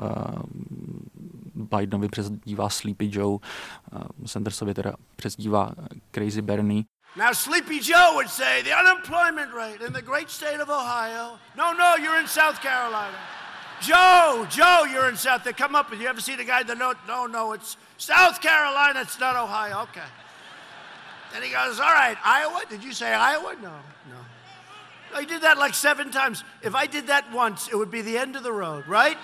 Bidenovi 1.56 2.10
přezdívá 2.10 2.70
Sleepy 2.70 3.10
Joe, 3.14 3.40
Sandersovi 4.26 4.74
teda 4.74 4.94
přezdívá 5.16 5.72
Crazy 6.12 6.42
Bernie. 6.42 6.84
Now, 7.16 7.32
Sleepy 7.34 7.80
Joe 7.80 8.14
would 8.14 8.30
say 8.30 8.62
the 8.62 8.74
unemployment 8.74 9.54
rate 9.54 9.82
in 9.82 9.94
the 9.94 10.02
great 10.02 10.30
state 10.30 10.60
of 10.60 10.70
Ohio. 10.70 11.40
No, 11.56 11.74
no, 11.74 11.96
you're 11.96 12.20
in 12.20 12.28
South 12.28 12.60
Carolina. 12.60 13.18
Joe, 13.82 14.48
Joe, 14.50 14.86
you're 14.92 15.10
in 15.10 15.18
South. 15.18 15.44
They 15.44 15.54
come 15.54 15.76
up 15.76 15.92
and 15.92 16.02
you 16.02 16.08
ever 16.08 16.22
see 16.22 16.36
the 16.36 16.44
guy 16.44 16.64
that 16.64 16.78
no, 16.78 16.94
no, 17.08 17.26
no, 17.28 17.52
it's 17.54 17.78
South 17.98 18.42
Carolina, 18.42 19.02
it's 19.02 19.20
not 19.20 19.36
Ohio. 19.36 19.84
Okay. 19.84 20.02
Then 21.34 21.44
he 21.44 21.50
goes, 21.52 21.80
all 21.80 21.94
right, 21.94 22.18
Iowa? 22.24 22.64
Did 22.70 22.84
you 22.84 22.94
say 22.94 23.14
Iowa? 23.14 23.56
No, 23.62 23.74
no. 24.10 25.20
He 25.20 25.26
did 25.26 25.42
that 25.42 25.58
like 25.58 25.74
seven 25.74 26.12
times. 26.12 26.44
If 26.62 26.76
I 26.76 26.88
did 26.88 27.08
that 27.08 27.32
once, 27.34 27.68
it 27.68 27.76
would 27.76 27.92
be 27.92 28.02
the 28.02 28.18
end 28.18 28.36
of 28.36 28.44
the 28.44 28.52
road, 28.52 28.88
right? 28.88 29.18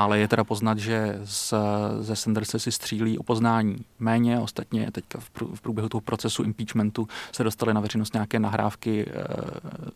Ale 0.00 0.18
je 0.18 0.28
teda 0.28 0.44
poznat, 0.44 0.78
že 0.78 1.20
z, 1.24 1.54
ze 2.00 2.16
Sandersa 2.16 2.58
si 2.58 2.72
střílí 2.72 3.18
o 3.18 3.22
poznání 3.22 3.76
méně. 3.98 4.38
Ostatně 4.38 4.90
teďka 4.90 5.18
v 5.54 5.60
průběhu 5.60 5.88
toho 5.88 6.00
procesu 6.00 6.42
impeachmentu 6.42 7.08
se 7.32 7.44
dostaly 7.44 7.74
na 7.74 7.80
veřejnost 7.80 8.14
nějaké 8.14 8.38
nahrávky 8.38 9.06
eh, 9.08 9.24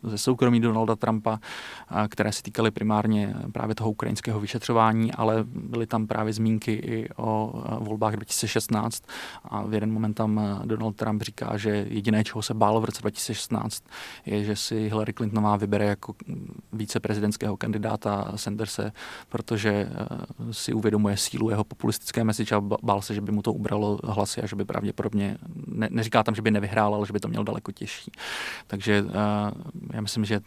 ze 0.03 0.17
soukromí 0.17 0.59
Donalda 0.59 0.95
Trumpa, 0.95 1.39
eh, 1.39 2.07
které 2.07 2.31
se 2.31 2.43
týkaly 2.43 2.71
primárně 2.71 3.35
právě 3.51 3.75
toho 3.75 3.91
ukrajinského 3.91 4.39
vyšetřování, 4.39 5.13
ale 5.13 5.43
byly 5.43 5.87
tam 5.87 6.07
právě 6.07 6.33
zmínky 6.33 6.71
i 6.71 7.09
o 7.15 7.63
eh, 7.65 7.83
volbách 7.83 8.13
2016 8.13 9.03
a 9.43 9.61
v 9.61 9.73
jeden 9.73 9.91
moment 9.91 10.13
tam 10.13 10.61
Donald 10.65 10.95
Trump 10.95 11.21
říká, 11.21 11.57
že 11.57 11.85
jediné, 11.89 12.23
čeho 12.23 12.41
se 12.41 12.53
bálo 12.53 12.81
v 12.81 12.85
roce 12.85 13.01
2016, 13.01 13.83
je, 14.25 14.43
že 14.43 14.55
si 14.55 14.87
Hillary 14.89 15.13
Clintonová 15.13 15.55
vybere 15.55 15.85
jako 15.85 16.13
víceprezidentského 16.73 17.57
kandidáta 17.57 18.31
Sanderse, 18.35 18.91
protože 19.29 19.94
si 20.51 20.73
uvědomuje 20.73 21.17
sílu 21.17 21.49
jeho 21.49 21.63
populistické 21.63 22.23
message 22.23 22.55
a 22.55 22.61
bál 22.61 23.01
se, 23.01 23.13
že 23.13 23.21
by 23.21 23.31
mu 23.31 23.41
to 23.41 23.53
ubralo 23.53 23.99
hlasy 24.03 24.41
a 24.41 24.45
že 24.45 24.55
by 24.55 24.65
pravděpodobně, 24.65 25.37
ne, 25.67 25.87
neříká 25.91 26.23
tam, 26.23 26.35
že 26.35 26.41
by 26.41 26.51
nevyhrál, 26.51 26.95
ale 26.95 27.07
že 27.07 27.13
by 27.13 27.19
to 27.19 27.27
měl 27.27 27.43
daleko 27.43 27.71
těžší. 27.71 28.11
Takže 28.67 29.05
eh, 29.07 29.13
já 29.93 30.01
myslím, 30.01 30.25
že 30.25 30.41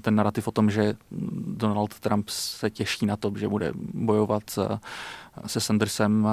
ten 0.00 0.14
narrativ 0.14 0.48
o 0.48 0.52
tom, 0.52 0.70
že 0.70 0.94
Donald 1.46 2.00
Trump 2.00 2.28
se 2.28 2.70
těší 2.70 3.06
na 3.06 3.16
to, 3.16 3.32
že 3.36 3.48
bude 3.48 3.72
bojovat 3.94 4.42
eh, 4.58 4.78
se 5.46 5.60
Sandersem 5.60 6.28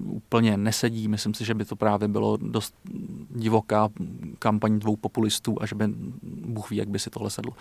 úplně 0.00 0.56
nesedí. 0.56 1.08
Myslím 1.08 1.34
si, 1.34 1.44
že 1.44 1.54
by 1.54 1.64
to 1.64 1.76
právě 1.76 2.08
bylo 2.08 2.36
dost 2.36 2.74
divoká 3.30 3.88
kampaň 4.38 4.78
dvou 4.78 4.96
populistů 4.96 5.56
a 5.60 5.66
že 5.66 5.74
by 5.74 5.84
Bůh 6.22 6.70
ví, 6.70 6.76
jak 6.76 6.88
by 6.88 6.98
si 6.98 7.10
tohle 7.10 7.30
sedlo. 7.30 7.52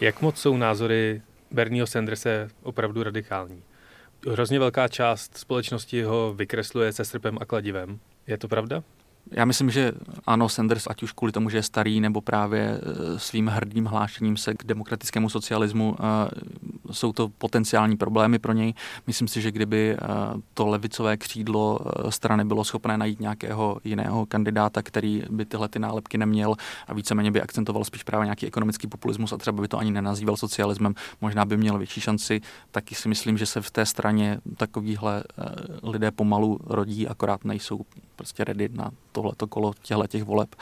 Jak 0.00 0.22
moc 0.22 0.38
jsou 0.38 0.56
názory 0.56 1.22
Bernieho 1.50 1.86
Sandersa 1.86 2.30
opravdu 2.62 3.02
radikální. 3.02 3.62
Hrozně 4.30 4.58
velká 4.58 4.88
část 4.88 5.38
společnosti 5.38 6.02
ho 6.02 6.34
vykresluje 6.34 6.92
se 6.92 7.04
srpem 7.04 7.38
a 7.40 7.44
kladivem. 7.44 7.98
Je 8.26 8.38
to 8.38 8.48
pravda? 8.48 8.82
Já 9.30 9.44
myslím, 9.44 9.70
že 9.70 9.92
ano, 10.26 10.48
Sanders, 10.48 10.86
ať 10.86 11.02
už 11.02 11.12
kvůli 11.12 11.32
tomu, 11.32 11.50
že 11.50 11.58
je 11.58 11.62
starý, 11.62 12.00
nebo 12.00 12.20
právě 12.20 12.80
eh, 12.80 13.18
svým 13.18 13.46
hrdým 13.46 13.84
hlášením 13.84 14.36
se 14.36 14.54
k 14.54 14.64
demokratickému 14.64 15.28
socialismu, 15.28 15.96
eh, 15.98 16.92
jsou 16.92 17.12
to 17.12 17.28
potenciální 17.28 17.96
problémy 17.96 18.38
pro 18.38 18.52
něj. 18.52 18.74
Myslím 19.06 19.28
si, 19.28 19.40
že 19.40 19.52
kdyby 19.52 19.96
eh, 19.96 20.06
to 20.54 20.66
levicové 20.66 21.16
křídlo 21.16 21.78
strany 22.08 22.44
bylo 22.44 22.64
schopné 22.64 22.98
najít 22.98 23.20
nějakého 23.20 23.78
jiného 23.84 24.26
kandidáta, 24.26 24.82
který 24.82 25.22
by 25.30 25.44
tyhle 25.44 25.68
ty 25.68 25.78
nálepky 25.78 26.18
neměl 26.18 26.54
a 26.86 26.94
víceméně 26.94 27.30
by 27.30 27.42
akcentoval 27.42 27.84
spíš 27.84 28.02
právě 28.02 28.24
nějaký 28.24 28.46
ekonomický 28.46 28.86
populismus 28.86 29.32
a 29.32 29.36
třeba 29.36 29.62
by 29.62 29.68
to 29.68 29.78
ani 29.78 29.90
nenazýval 29.90 30.36
socialismem, 30.36 30.94
možná 31.20 31.44
by 31.44 31.56
měl 31.56 31.78
větší 31.78 32.00
šanci, 32.00 32.40
taky 32.70 32.94
si 32.94 33.08
myslím, 33.08 33.38
že 33.38 33.46
se 33.46 33.60
v 33.60 33.70
té 33.70 33.86
straně 33.86 34.38
takovýhle 34.56 35.24
lidé 35.82 36.10
pomalu 36.10 36.58
rodí, 36.66 37.08
akorát 37.08 37.44
nejsou 37.44 37.84
prostě 38.18 38.44
ready 38.44 38.68
na 38.68 38.90
tohleto 39.12 39.46
kolo 39.46 39.72
těchto 39.82 40.06
těch 40.06 40.24
voleb. 40.24 40.56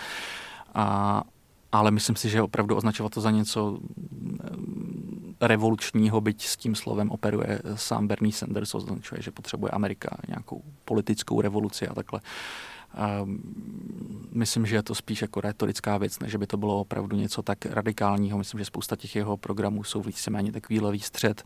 A, 0.74 1.22
ale 1.72 1.90
myslím 1.90 2.16
si, 2.16 2.28
že 2.28 2.42
opravdu 2.42 2.76
označovat 2.76 3.12
to 3.12 3.20
za 3.20 3.30
něco 3.30 3.70
mm, 3.70 5.34
revolučního, 5.40 6.20
byť 6.20 6.46
s 6.46 6.56
tím 6.56 6.74
slovem 6.74 7.10
operuje 7.10 7.60
sám 7.74 8.08
Bernie 8.08 8.32
Sanders, 8.32 8.74
označuje, 8.74 9.22
že 9.22 9.30
potřebuje 9.30 9.70
Amerika 9.70 10.16
nějakou 10.28 10.62
politickou 10.84 11.40
revoluci 11.40 11.88
a 11.88 11.94
takhle. 11.94 12.20
Um, 12.20 12.75
myslím, 14.32 14.66
že 14.66 14.76
je 14.76 14.82
to 14.82 14.94
spíš 14.94 15.22
jako 15.22 15.40
retorická 15.40 15.98
věc, 15.98 16.18
než 16.18 16.36
by 16.36 16.46
to 16.46 16.56
bylo 16.56 16.80
opravdu 16.80 17.16
něco 17.16 17.42
tak 17.42 17.66
radikálního. 17.66 18.38
Myslím, 18.38 18.58
že 18.58 18.64
spousta 18.64 18.96
těch 18.96 19.16
jeho 19.16 19.36
programů 19.36 19.84
jsou 19.84 20.02
víceméně 20.02 20.52
takový 20.52 20.80
levý 20.80 21.00
střed. 21.00 21.44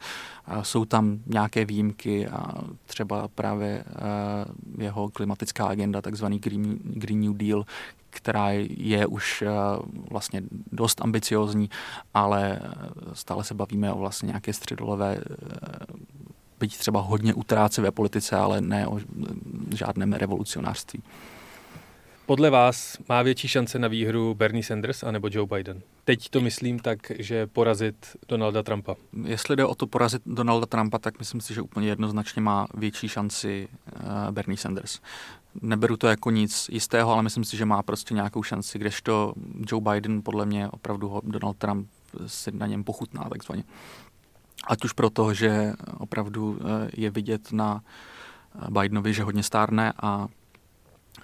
Jsou 0.63 0.85
tam 0.85 1.19
nějaké 1.27 1.65
výjimky 1.65 2.29
a 2.29 2.53
třeba 2.87 3.29
právě 3.29 3.85
uh, 3.85 4.83
jeho 4.83 5.09
klimatická 5.09 5.67
agenda, 5.67 6.03
takzvaný 6.03 6.39
Green, 6.39 6.79
Green 6.83 7.21
New 7.21 7.37
Deal, 7.37 7.65
která 8.11 8.51
je 8.69 9.07
už 9.07 9.45
vlastně 10.11 10.43
dost 10.73 11.01
ambiciozní, 11.03 11.71
ale 12.15 12.61
stále 13.13 13.45
se 13.45 13.55
bavíme 13.55 13.93
o 13.93 13.99
vlastně 13.99 14.27
nějaké 14.27 14.53
středolevé 14.53 15.21
byť 16.61 16.79
třeba 16.79 17.01
hodně 17.01 17.35
utrácivé 17.35 17.91
politice, 17.91 18.37
ale 18.37 18.61
ne 18.61 18.87
o 18.87 19.01
žádném 19.75 20.13
revolucionářství. 20.13 21.03
Podle 22.27 22.51
vás 22.51 22.99
má 23.09 23.23
větší 23.23 23.49
šance 23.49 23.79
na 23.79 23.89
výhru 23.89 24.35
Bernie 24.35 24.65
Sanders 24.65 25.03
anebo 25.03 25.29
Joe 25.31 25.47
Biden? 25.57 25.83
Teď 26.05 26.29
to 26.29 26.41
myslím 26.41 26.79
tak, 26.79 26.99
že 27.19 27.47
porazit 27.47 28.17
Donalda 28.29 28.63
Trumpa. 28.63 28.97
Jestli 29.25 29.57
jde 29.57 29.65
o 29.65 29.75
to 29.75 29.87
porazit 29.87 30.23
Donalda 30.27 30.67
Trumpa, 30.67 30.99
tak 30.99 31.19
myslím 31.19 31.41
si, 31.41 31.55
že 31.55 31.63
úplně 31.63 31.89
jednoznačně 31.89 32.43
má 32.43 32.67
větší 32.75 33.09
šanci 33.09 33.69
uh, 33.69 34.31
Bernie 34.31 34.57
Sanders. 34.57 35.01
Neberu 35.63 35.97
to 35.97 36.09
jako 36.09 36.31
nic 36.31 36.69
jistého, 36.73 37.13
ale 37.13 37.23
myslím 37.23 37.45
si, 37.45 37.57
že 37.57 37.65
má 37.65 37.83
prostě 37.83 38.15
nějakou 38.15 38.43
šanci, 38.43 38.79
kdežto 38.79 39.35
Joe 39.71 39.83
Biden 39.91 40.23
podle 40.23 40.47
mě 40.47 40.69
opravdu 40.69 41.09
ho 41.09 41.23
Donald 41.25 41.57
Trump 41.57 41.89
si 42.27 42.51
na 42.53 42.67
něm 42.67 42.85
pochutná 42.85 43.25
takzvaně. 43.31 43.65
Ať 44.67 44.85
už 44.85 44.93
proto, 44.93 45.35
že 45.35 45.73
opravdu 45.99 46.59
eh, 46.61 46.91
je 46.97 47.11
vidět 47.11 47.53
na 47.53 47.83
Bidenovi, 48.71 49.15
že 49.15 49.23
hodně 49.23 49.43
stárne 49.43 49.93
a 50.03 50.29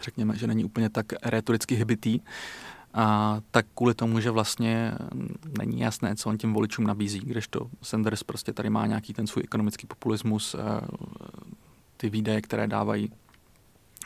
řekněme, 0.03 0.37
že 0.37 0.46
není 0.46 0.64
úplně 0.64 0.88
tak 0.88 1.07
retoricky 1.22 1.75
hybitý, 1.75 2.20
a 2.96 3.40
tak 3.51 3.66
kvůli 3.75 3.94
tomu, 3.94 4.20
že 4.20 4.31
vlastně 4.31 4.92
není 5.59 5.81
jasné, 5.81 6.16
co 6.16 6.29
on 6.29 6.38
těm 6.38 6.53
voličům 6.53 6.87
nabízí, 6.87 7.18
kdežto 7.18 7.70
Sanders 7.83 8.22
prostě 8.22 8.53
tady 8.53 8.70
má 8.70 8.87
nějaký 8.87 9.12
ten 9.12 9.27
svůj 9.27 9.42
ekonomický 9.44 9.87
populismus, 9.87 10.55
eh, 10.55 10.81
ty 11.96 12.11
výdaje, 12.11 12.42
které 12.42 12.66
dávají 12.66 13.12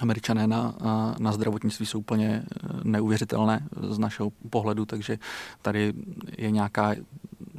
američané 0.00 0.46
na, 0.46 0.74
na 1.18 1.32
zdravotnictví 1.32 1.86
jsou 1.86 1.98
úplně 1.98 2.42
eh, 2.46 2.68
neuvěřitelné 2.84 3.68
z 3.88 3.98
našeho 3.98 4.30
pohledu, 4.50 4.86
takže 4.86 5.18
tady 5.62 5.92
je 6.38 6.50
nějaká 6.50 6.94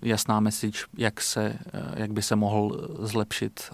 jasná 0.01 0.39
message, 0.39 0.79
jak, 0.97 1.21
se, 1.21 1.59
eh, 1.73 1.81
jak 1.95 2.11
by 2.11 2.21
se 2.21 2.35
mohl 2.35 2.89
zlepšit, 2.99 3.71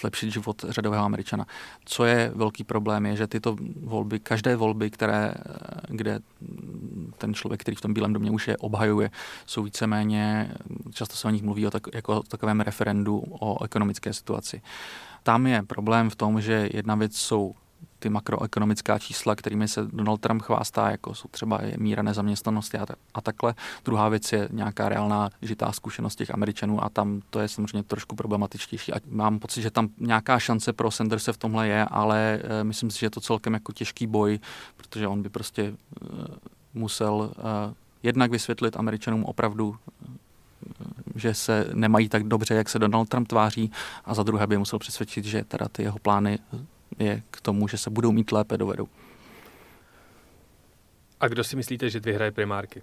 zlepšit 0.00 0.30
život 0.30 0.64
řadového 0.68 1.04
američana. 1.04 1.46
Co 1.84 2.04
je 2.04 2.32
velký 2.34 2.64
problém, 2.64 3.06
je, 3.06 3.16
že 3.16 3.26
tyto 3.26 3.56
volby, 3.84 4.20
každé 4.20 4.56
volby, 4.56 4.90
které, 4.90 5.34
eh, 5.36 5.42
kde 5.88 6.20
ten 7.18 7.34
člověk, 7.34 7.60
který 7.60 7.74
v 7.74 7.80
tom 7.80 7.94
Bílém 7.94 8.12
domě 8.12 8.30
už 8.30 8.48
je, 8.48 8.56
obhajuje, 8.56 9.10
jsou 9.46 9.62
víceméně, 9.62 10.52
často 10.92 11.16
se 11.16 11.28
o 11.28 11.30
nich 11.30 11.42
mluví 11.42 11.66
o 11.66 11.70
tak, 11.70 11.82
jako 11.94 12.16
o 12.16 12.22
takovém 12.22 12.60
referendu 12.60 13.22
o 13.30 13.64
ekonomické 13.64 14.12
situaci. 14.12 14.62
Tam 15.22 15.46
je 15.46 15.62
problém 15.62 16.10
v 16.10 16.16
tom, 16.16 16.40
že 16.40 16.68
jedna 16.72 16.94
věc 16.94 17.16
jsou 17.16 17.54
ty 18.00 18.08
makroekonomická 18.08 18.98
čísla, 18.98 19.36
kterými 19.36 19.68
se 19.68 19.82
Donald 19.92 20.20
Trump 20.20 20.42
chvástá, 20.42 20.90
jako 20.90 21.14
jsou 21.14 21.28
třeba 21.28 21.60
míra 21.76 22.02
nezaměstnanosti 22.02 22.78
a, 22.78 22.86
a 23.14 23.20
takhle. 23.20 23.54
Druhá 23.84 24.08
věc 24.08 24.32
je 24.32 24.48
nějaká 24.52 24.88
reálná 24.88 25.30
žitá 25.42 25.72
zkušenost 25.72 26.16
těch 26.16 26.30
Američanů 26.30 26.84
a 26.84 26.88
tam 26.88 27.20
to 27.30 27.40
je 27.40 27.48
samozřejmě 27.48 27.82
trošku 27.82 28.16
problematičtější. 28.16 28.92
A 28.92 28.96
mám 29.10 29.38
pocit, 29.38 29.62
že 29.62 29.70
tam 29.70 29.88
nějaká 29.98 30.38
šance 30.38 30.72
pro 30.72 30.90
Sanderse 30.90 31.32
v 31.32 31.36
tomhle 31.36 31.68
je, 31.68 31.84
ale 31.84 32.42
uh, 32.44 32.50
myslím 32.62 32.90
si, 32.90 32.98
že 32.98 33.06
je 33.06 33.10
to 33.10 33.20
celkem 33.20 33.54
jako 33.54 33.72
těžký 33.72 34.06
boj, 34.06 34.38
protože 34.76 35.08
on 35.08 35.22
by 35.22 35.28
prostě 35.28 35.62
uh, 35.72 36.24
musel 36.74 37.14
uh, 37.14 37.74
jednak 38.02 38.30
vysvětlit 38.30 38.76
Američanům 38.76 39.24
opravdu 39.24 39.76
že 41.14 41.34
se 41.34 41.66
nemají 41.74 42.08
tak 42.08 42.24
dobře, 42.24 42.54
jak 42.54 42.68
se 42.68 42.78
Donald 42.78 43.08
Trump 43.08 43.28
tváří 43.28 43.72
a 44.04 44.14
za 44.14 44.22
druhé 44.22 44.46
by 44.46 44.58
musel 44.58 44.78
přesvědčit, 44.78 45.24
že 45.24 45.44
teda 45.44 45.68
ty 45.68 45.82
jeho 45.82 45.98
plány 45.98 46.38
je 47.00 47.22
k 47.30 47.40
tomu, 47.40 47.68
že 47.68 47.76
se 47.76 47.90
budou 47.90 48.12
mít 48.12 48.32
lépe 48.32 48.58
dovedou. 48.58 48.88
A 51.20 51.28
kdo 51.28 51.44
si 51.44 51.56
myslíte, 51.56 51.90
že 51.90 52.00
vyhraje 52.00 52.30
primárky? 52.30 52.82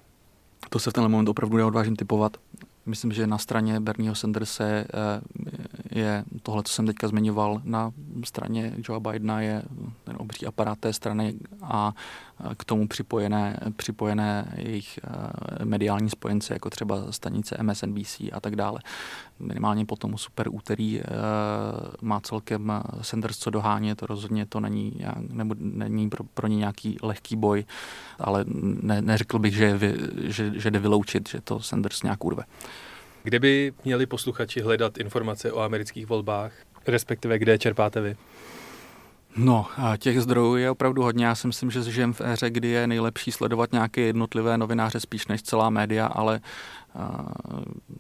To 0.69 0.79
se 0.79 0.89
v 0.89 0.93
tenhle 0.93 1.09
moment 1.09 1.29
opravdu 1.29 1.57
neodvážím 1.57 1.95
typovat. 1.95 2.37
Myslím, 2.85 3.11
že 3.11 3.27
na 3.27 3.37
straně 3.37 3.79
Bernieho 3.79 4.15
Sanderse 4.15 4.65
eh, 4.65 5.21
je 5.99 6.23
tohle, 6.43 6.63
co 6.63 6.73
jsem 6.73 6.85
teďka 6.85 7.07
zmiňoval, 7.07 7.61
na 7.63 7.91
straně 8.23 8.73
Joe 8.77 8.99
Bidena 8.99 9.41
je 9.41 9.63
ten 10.17 10.21
obří 10.21 10.45
aparát 10.45 10.79
té 10.79 10.93
strany 10.93 11.33
a 11.61 11.93
k 12.57 12.65
tomu 12.65 12.87
připojené, 12.87 13.59
připojené 13.75 14.53
jejich 14.55 14.99
eh, 15.03 15.65
mediální 15.65 16.09
spojence, 16.09 16.53
jako 16.53 16.69
třeba 16.69 17.11
stanice 17.11 17.57
MSNBC 17.61 18.21
a 18.31 18.39
tak 18.39 18.55
dále. 18.55 18.79
Minimálně 19.39 19.85
po 19.85 19.95
tomu 19.95 20.17
super 20.17 20.47
úterý 20.51 20.99
eh, 20.99 21.03
má 22.01 22.19
celkem 22.19 22.71
Sanders 23.01 23.37
co 23.37 23.49
dohánět, 23.49 24.03
rozhodně 24.03 24.45
to 24.45 24.59
není, 24.59 24.93
nebo 25.19 25.55
není 25.59 26.09
pro, 26.09 26.23
pro 26.23 26.47
ně 26.47 26.55
nějaký 26.55 26.97
lehký 27.01 27.35
boj, 27.35 27.65
ale 28.19 28.45
ne, 28.81 29.01
neřekl 29.01 29.39
bych, 29.39 29.53
že, 29.53 29.79
že, 30.23 30.51
že 30.59 30.71
jde 30.71 30.79
vyloučit, 30.79 31.29
že 31.29 31.41
to 31.41 31.59
Sanders 31.59 32.03
nějak 32.03 32.25
urve. 32.25 32.43
Kde 33.23 33.39
by 33.39 33.73
měli 33.85 34.05
posluchači 34.05 34.61
hledat 34.61 34.97
informace 34.97 35.51
o 35.51 35.59
amerických 35.59 36.07
volbách, 36.07 36.51
respektive 36.87 37.39
kde 37.39 37.57
čerpáte 37.57 38.01
vy? 38.01 38.15
No, 39.37 39.65
těch 39.97 40.21
zdrojů 40.21 40.55
je 40.55 40.71
opravdu 40.71 41.03
hodně. 41.03 41.25
Já 41.25 41.35
si 41.35 41.47
myslím, 41.47 41.71
že 41.71 41.83
žijeme 41.83 42.13
v 42.13 42.21
éře, 42.21 42.49
kdy 42.49 42.67
je 42.67 42.87
nejlepší 42.87 43.31
sledovat 43.31 43.71
nějaké 43.71 44.01
jednotlivé 44.01 44.57
novináře 44.57 44.99
spíš 44.99 45.27
než 45.27 45.41
celá 45.41 45.69
média, 45.69 46.05
ale 46.07 46.39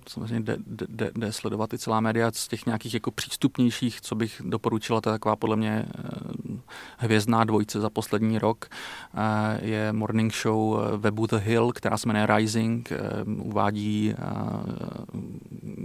samozřejmě 0.09 0.39
jde, 0.39 0.57
jde, 0.87 1.11
jde 1.15 1.31
sledovat 1.31 1.73
i 1.73 1.77
celá 1.77 1.99
média 1.99 2.31
z 2.33 2.47
těch 2.47 2.65
nějakých 2.65 2.93
jako 2.93 3.11
přístupnějších, 3.11 4.01
co 4.01 4.15
bych 4.15 4.41
doporučila, 4.45 5.01
to 5.01 5.09
je 5.09 5.13
taková 5.13 5.35
podle 5.35 5.55
mě 5.55 5.85
eh, 5.87 6.57
hvězdná 6.97 7.43
dvojce 7.43 7.79
za 7.79 7.89
poslední 7.89 8.39
rok. 8.39 8.65
Eh, 9.15 9.65
je 9.65 9.93
morning 9.93 10.33
show 10.35 10.79
eh, 10.79 10.97
webu 10.97 11.27
The 11.27 11.37
Hill, 11.37 11.71
která 11.71 11.97
se 11.97 12.07
jmenuje 12.07 12.27
Rising, 12.35 12.93
uvádí 13.25 14.13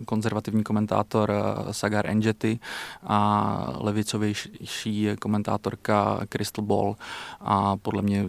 konzervativní 0.04 0.64
komentátor 0.64 1.32
Sagar 1.70 2.06
Enjety 2.06 2.58
a 3.02 3.76
levicovější 3.80 5.08
komentátorka 5.20 6.20
Crystal 6.28 6.64
Ball 6.64 6.96
a 7.40 7.76
podle 7.76 8.02
mě 8.02 8.26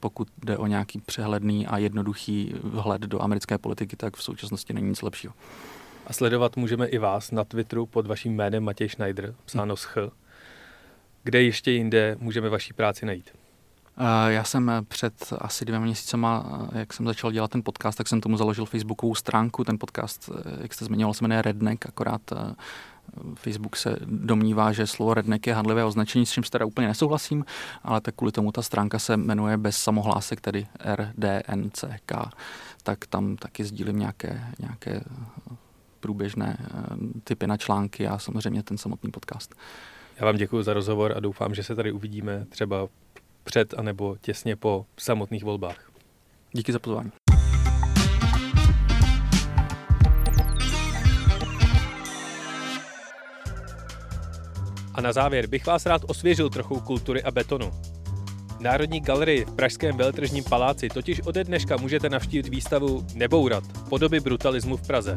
pokud 0.00 0.28
jde 0.44 0.56
o 0.56 0.66
nějaký 0.66 1.00
přehledný 1.00 1.66
a 1.66 1.78
jednoduchý 1.78 2.54
vhled 2.62 3.02
do 3.02 3.22
americké 3.22 3.58
politiky, 3.58 3.96
tak 3.96 4.15
v 4.16 4.22
současnosti 4.22 4.72
není 4.72 4.88
nic 4.88 5.02
lepšího. 5.02 5.34
A 6.06 6.12
sledovat 6.12 6.56
můžeme 6.56 6.86
i 6.86 6.98
vás 6.98 7.30
na 7.30 7.44
Twitteru 7.44 7.86
pod 7.86 8.06
vaším 8.06 8.34
jménem 8.34 8.64
Matěj 8.64 8.88
Schneider, 8.88 9.34
psáno 9.44 9.76
s 9.76 9.84
ch. 9.84 9.96
Kde 11.22 11.42
ještě 11.42 11.70
jinde 11.70 12.16
můžeme 12.20 12.48
vaší 12.48 12.72
práci 12.72 13.06
najít? 13.06 13.30
Já 14.28 14.44
jsem 14.44 14.72
před 14.88 15.32
asi 15.38 15.64
dvěma 15.64 15.84
měsícema, 15.84 16.60
jak 16.72 16.92
jsem 16.92 17.06
začal 17.06 17.32
dělat 17.32 17.50
ten 17.50 17.62
podcast, 17.62 17.98
tak 17.98 18.08
jsem 18.08 18.20
tomu 18.20 18.36
založil 18.36 18.66
facebookovou 18.66 19.14
stránku. 19.14 19.64
Ten 19.64 19.78
podcast, 19.78 20.30
jak 20.60 20.74
jste 20.74 20.84
zmiňoval, 20.84 21.14
se 21.14 21.24
jmenuje 21.24 21.42
Redneck, 21.42 21.86
akorát 21.86 22.20
Facebook 23.34 23.76
se 23.76 23.96
domnívá, 24.04 24.72
že 24.72 24.86
slovo 24.86 25.14
redneck 25.14 25.46
je 25.46 25.54
handlivé 25.54 25.84
označení, 25.84 26.26
s 26.26 26.30
čím 26.30 26.42
teda 26.42 26.64
úplně 26.64 26.86
nesouhlasím, 26.86 27.44
ale 27.82 28.00
tak 28.00 28.14
kvůli 28.14 28.32
tomu 28.32 28.52
ta 28.52 28.62
stránka 28.62 28.98
se 28.98 29.16
jmenuje 29.16 29.56
bez 29.56 29.76
samohlásek, 29.76 30.40
tedy 30.40 30.66
RDNCK 30.94 32.12
tak 32.86 33.06
tam 33.06 33.36
taky 33.36 33.64
sdílím 33.64 33.98
nějaké, 33.98 34.44
nějaké 34.58 35.00
průběžné 36.00 36.56
eh, 36.60 36.74
typy 37.24 37.46
na 37.46 37.56
články 37.56 38.06
a 38.06 38.18
samozřejmě 38.18 38.62
ten 38.62 38.78
samotný 38.78 39.10
podcast. 39.10 39.54
Já 40.20 40.26
vám 40.26 40.36
děkuji 40.36 40.62
za 40.62 40.72
rozhovor 40.72 41.12
a 41.16 41.20
doufám, 41.20 41.54
že 41.54 41.62
se 41.62 41.74
tady 41.74 41.92
uvidíme 41.92 42.46
třeba 42.48 42.88
před 43.44 43.74
anebo 43.78 44.16
těsně 44.20 44.56
po 44.56 44.86
samotných 44.98 45.44
volbách. 45.44 45.90
Díky 46.52 46.72
za 46.72 46.78
pozvání. 46.78 47.10
A 54.96 55.00
na 55.00 55.12
závěr 55.12 55.46
bych 55.46 55.66
vás 55.66 55.86
rád 55.86 56.02
osvěžil 56.06 56.50
trochu 56.50 56.80
kultury 56.80 57.22
a 57.22 57.30
betonu. 57.30 57.70
Národní 58.60 59.00
galerii 59.00 59.44
v 59.44 59.52
Pražském 59.52 59.96
veletržním 59.96 60.44
paláci 60.44 60.88
totiž 60.88 61.20
ode 61.20 61.44
dneška 61.44 61.76
můžete 61.76 62.08
navštívit 62.08 62.48
výstavu 62.48 63.06
Nebourat, 63.14 63.64
podoby 63.88 64.20
brutalismu 64.20 64.76
v 64.76 64.86
Praze. 64.86 65.16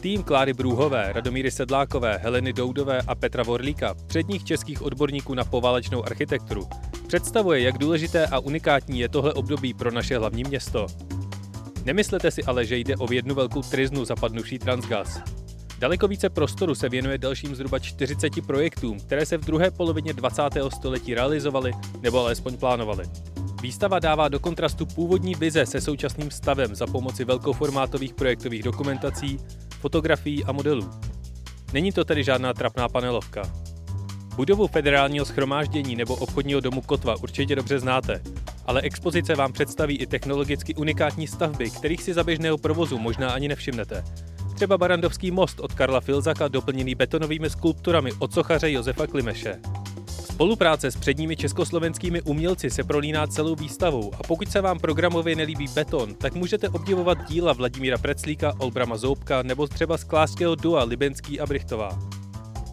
Tým 0.00 0.22
Kláry 0.22 0.52
Brůhové, 0.52 1.12
Radomíry 1.12 1.50
Sedlákové, 1.50 2.18
Heleny 2.18 2.52
Doudové 2.52 3.02
a 3.06 3.14
Petra 3.14 3.42
Vorlíka, 3.42 3.94
předních 4.06 4.44
českých 4.44 4.82
odborníků 4.82 5.34
na 5.34 5.44
poválečnou 5.44 6.04
architekturu, 6.06 6.68
představuje, 7.06 7.60
jak 7.60 7.78
důležité 7.78 8.26
a 8.26 8.38
unikátní 8.38 9.00
je 9.00 9.08
tohle 9.08 9.32
období 9.32 9.74
pro 9.74 9.90
naše 9.90 10.18
hlavní 10.18 10.44
město. 10.44 10.86
Nemyslete 11.84 12.30
si 12.30 12.44
ale, 12.44 12.64
že 12.64 12.76
jde 12.76 12.96
o 12.96 13.12
jednu 13.12 13.34
velkou 13.34 13.62
triznu 13.62 14.04
zapadnuvší 14.04 14.58
Transgas. 14.58 15.20
Daleko 15.78 16.08
více 16.08 16.30
prostoru 16.30 16.74
se 16.74 16.88
věnuje 16.88 17.18
dalším 17.18 17.54
zhruba 17.54 17.78
40 17.78 18.46
projektům, 18.46 19.00
které 19.00 19.26
se 19.26 19.36
v 19.36 19.44
druhé 19.44 19.70
polovině 19.70 20.12
20. 20.12 20.42
století 20.74 21.14
realizovaly 21.14 21.72
nebo 22.00 22.18
alespoň 22.20 22.56
plánovaly. 22.56 23.04
Výstava 23.62 23.98
dává 23.98 24.28
do 24.28 24.40
kontrastu 24.40 24.86
původní 24.86 25.34
vize 25.34 25.66
se 25.66 25.80
současným 25.80 26.30
stavem 26.30 26.74
za 26.74 26.86
pomoci 26.86 27.24
velkoformátových 27.24 28.14
projektových 28.14 28.62
dokumentací, 28.62 29.38
fotografií 29.80 30.44
a 30.44 30.52
modelů. 30.52 30.90
Není 31.72 31.92
to 31.92 32.04
tedy 32.04 32.24
žádná 32.24 32.54
trapná 32.54 32.88
panelovka. 32.88 33.42
Budovu 34.36 34.66
federálního 34.66 35.24
schromáždění 35.24 35.96
nebo 35.96 36.16
obchodního 36.16 36.60
domu 36.60 36.80
Kotva 36.80 37.16
určitě 37.22 37.56
dobře 37.56 37.78
znáte, 37.78 38.22
ale 38.66 38.80
expozice 38.80 39.34
vám 39.34 39.52
představí 39.52 39.96
i 39.96 40.06
technologicky 40.06 40.74
unikátní 40.74 41.26
stavby, 41.26 41.70
kterých 41.70 42.02
si 42.02 42.14
za 42.14 42.24
běžného 42.24 42.58
provozu 42.58 42.98
možná 42.98 43.30
ani 43.30 43.48
nevšimnete, 43.48 44.04
Třeba 44.54 44.78
Barandovský 44.78 45.30
most 45.30 45.60
od 45.60 45.74
Karla 45.74 46.00
Filzaka 46.00 46.48
doplněný 46.48 46.94
betonovými 46.94 47.50
skulpturami 47.50 48.12
od 48.18 48.32
sochaře 48.32 48.72
Josefa 48.72 49.06
Klimeše. 49.06 49.60
Spolupráce 50.08 50.90
s 50.90 50.96
předními 50.96 51.36
československými 51.36 52.22
umělci 52.22 52.70
se 52.70 52.84
prolíná 52.84 53.26
celou 53.26 53.54
výstavou 53.54 54.14
a 54.14 54.22
pokud 54.22 54.50
se 54.50 54.60
vám 54.60 54.78
programově 54.78 55.36
nelíbí 55.36 55.68
beton, 55.74 56.14
tak 56.14 56.34
můžete 56.34 56.68
obdivovat 56.68 57.18
díla 57.28 57.52
Vladimíra 57.52 57.98
Preclíka, 57.98 58.52
Olbrama 58.58 58.96
Zoubka 58.96 59.42
nebo 59.42 59.66
třeba 59.66 59.98
sklářského 59.98 60.54
dua 60.54 60.84
Libenský 60.84 61.40
a 61.40 61.46
Brichtová. 61.46 61.98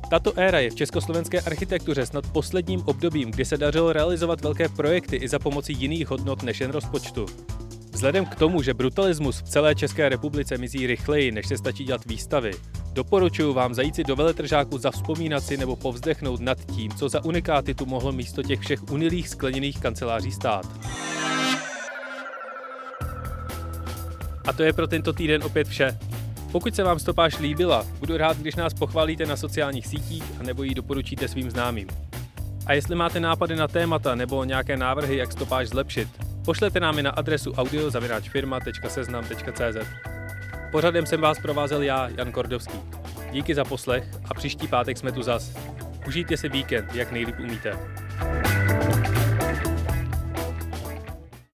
Tato 0.10 0.39
éra 0.39 0.60
je 0.60 0.70
v 0.70 0.76
československé 0.76 1.41
architektuře 1.41 2.06
snad 2.06 2.28
posledním 2.28 2.82
obdobím, 2.86 3.32
kdy 3.32 3.46
se 3.46 3.58
dařilo 3.58 3.94
realizovat 3.94 4.41
velké 4.41 4.70
projekty 4.70 5.15
i 5.15 5.28
za 5.28 5.39
pomoci 5.39 5.74
jiných 5.74 6.08
hodnot 6.08 6.44
než 6.44 6.62
jen 6.62 6.72
rozpočtu. 6.72 7.26
Vzhledem 7.91 8.25
k 8.25 8.36
tomu, 8.36 8.62
že 8.62 8.73
brutalismus 8.73 9.41
v 9.41 9.49
celé 9.49 9.75
České 9.75 10.10
republice 10.10 10.58
mizí 10.58 10.88
rychleji, 10.88 11.32
než 11.32 11.47
se 11.47 11.58
stačí 11.58 11.84
dělat 11.84 12.06
výstavy, 12.06 12.51
doporučuji 12.93 13.54
vám 13.54 13.73
zajít 13.73 13.95
si 13.95 14.04
do 14.04 14.15
veletržáku 14.15 14.77
zavzpomínat 14.77 15.43
si 15.43 15.58
nebo 15.58 15.75
povzdechnout 15.75 16.39
nad 16.39 16.65
tím, 16.75 16.91
co 16.91 17.10
za 17.10 17.25
unikáty 17.25 17.73
tu 17.73 17.86
mohlo 17.86 18.12
místo 18.12 18.43
těch 18.43 18.60
všech 18.60 18.91
unilých 18.91 19.30
skleněných 19.30 19.80
kanceláří 19.80 20.32
stát. 20.32 20.65
A 24.47 24.54
to 24.54 24.63
je 24.63 24.73
pro 24.73 24.88
tento 24.88 25.13
týden 25.13 25.43
opět 25.43 25.67
vše. 25.67 25.97
Pokud 26.51 26.75
se 26.75 26.84
vám 26.84 26.99
stopáž 26.99 27.39
líbila, 27.39 27.86
budu 27.99 28.17
rád, 28.17 28.38
když 28.38 28.56
nás 28.56 28.73
pochválíte 28.73 29.25
na 29.25 29.38
sociálních 29.38 29.88
sítích 29.88 30.23
a 30.39 30.43
nebo 30.43 30.63
ji 30.63 30.75
doporučíte 30.75 31.27
svým 31.27 31.51
známým. 31.51 31.88
A 32.65 32.73
jestli 32.73 32.95
máte 32.95 33.19
nápady 33.19 33.56
na 33.56 33.67
témata 33.67 34.15
nebo 34.15 34.43
nějaké 34.43 34.77
návrhy, 34.77 35.17
jak 35.17 35.32
stopáž 35.32 35.67
zlepšit, 35.67 36.31
Pošlete 36.45 36.80
nám 36.80 36.97
je 36.97 37.04
na 37.04 37.12
adresu 37.12 37.54
audio.seznam.cz. 37.54 39.77
Pořadem 40.71 41.06
jsem 41.06 41.21
vás 41.21 41.39
provázel 41.39 41.82
já, 41.82 42.10
Jan 42.17 42.32
Kordovský. 42.32 42.80
Díky 43.32 43.56
za 43.56 43.63
poslech 43.63 44.04
a 44.30 44.34
příští 44.34 44.67
pátek 44.67 44.97
jsme 44.97 45.12
tu 45.12 45.23
zas. 45.23 45.58
Užijte 46.08 46.38
si 46.38 46.49
víkend, 46.49 46.95
jak 46.95 47.12
nejlíp 47.12 47.39
umíte. 47.39 47.80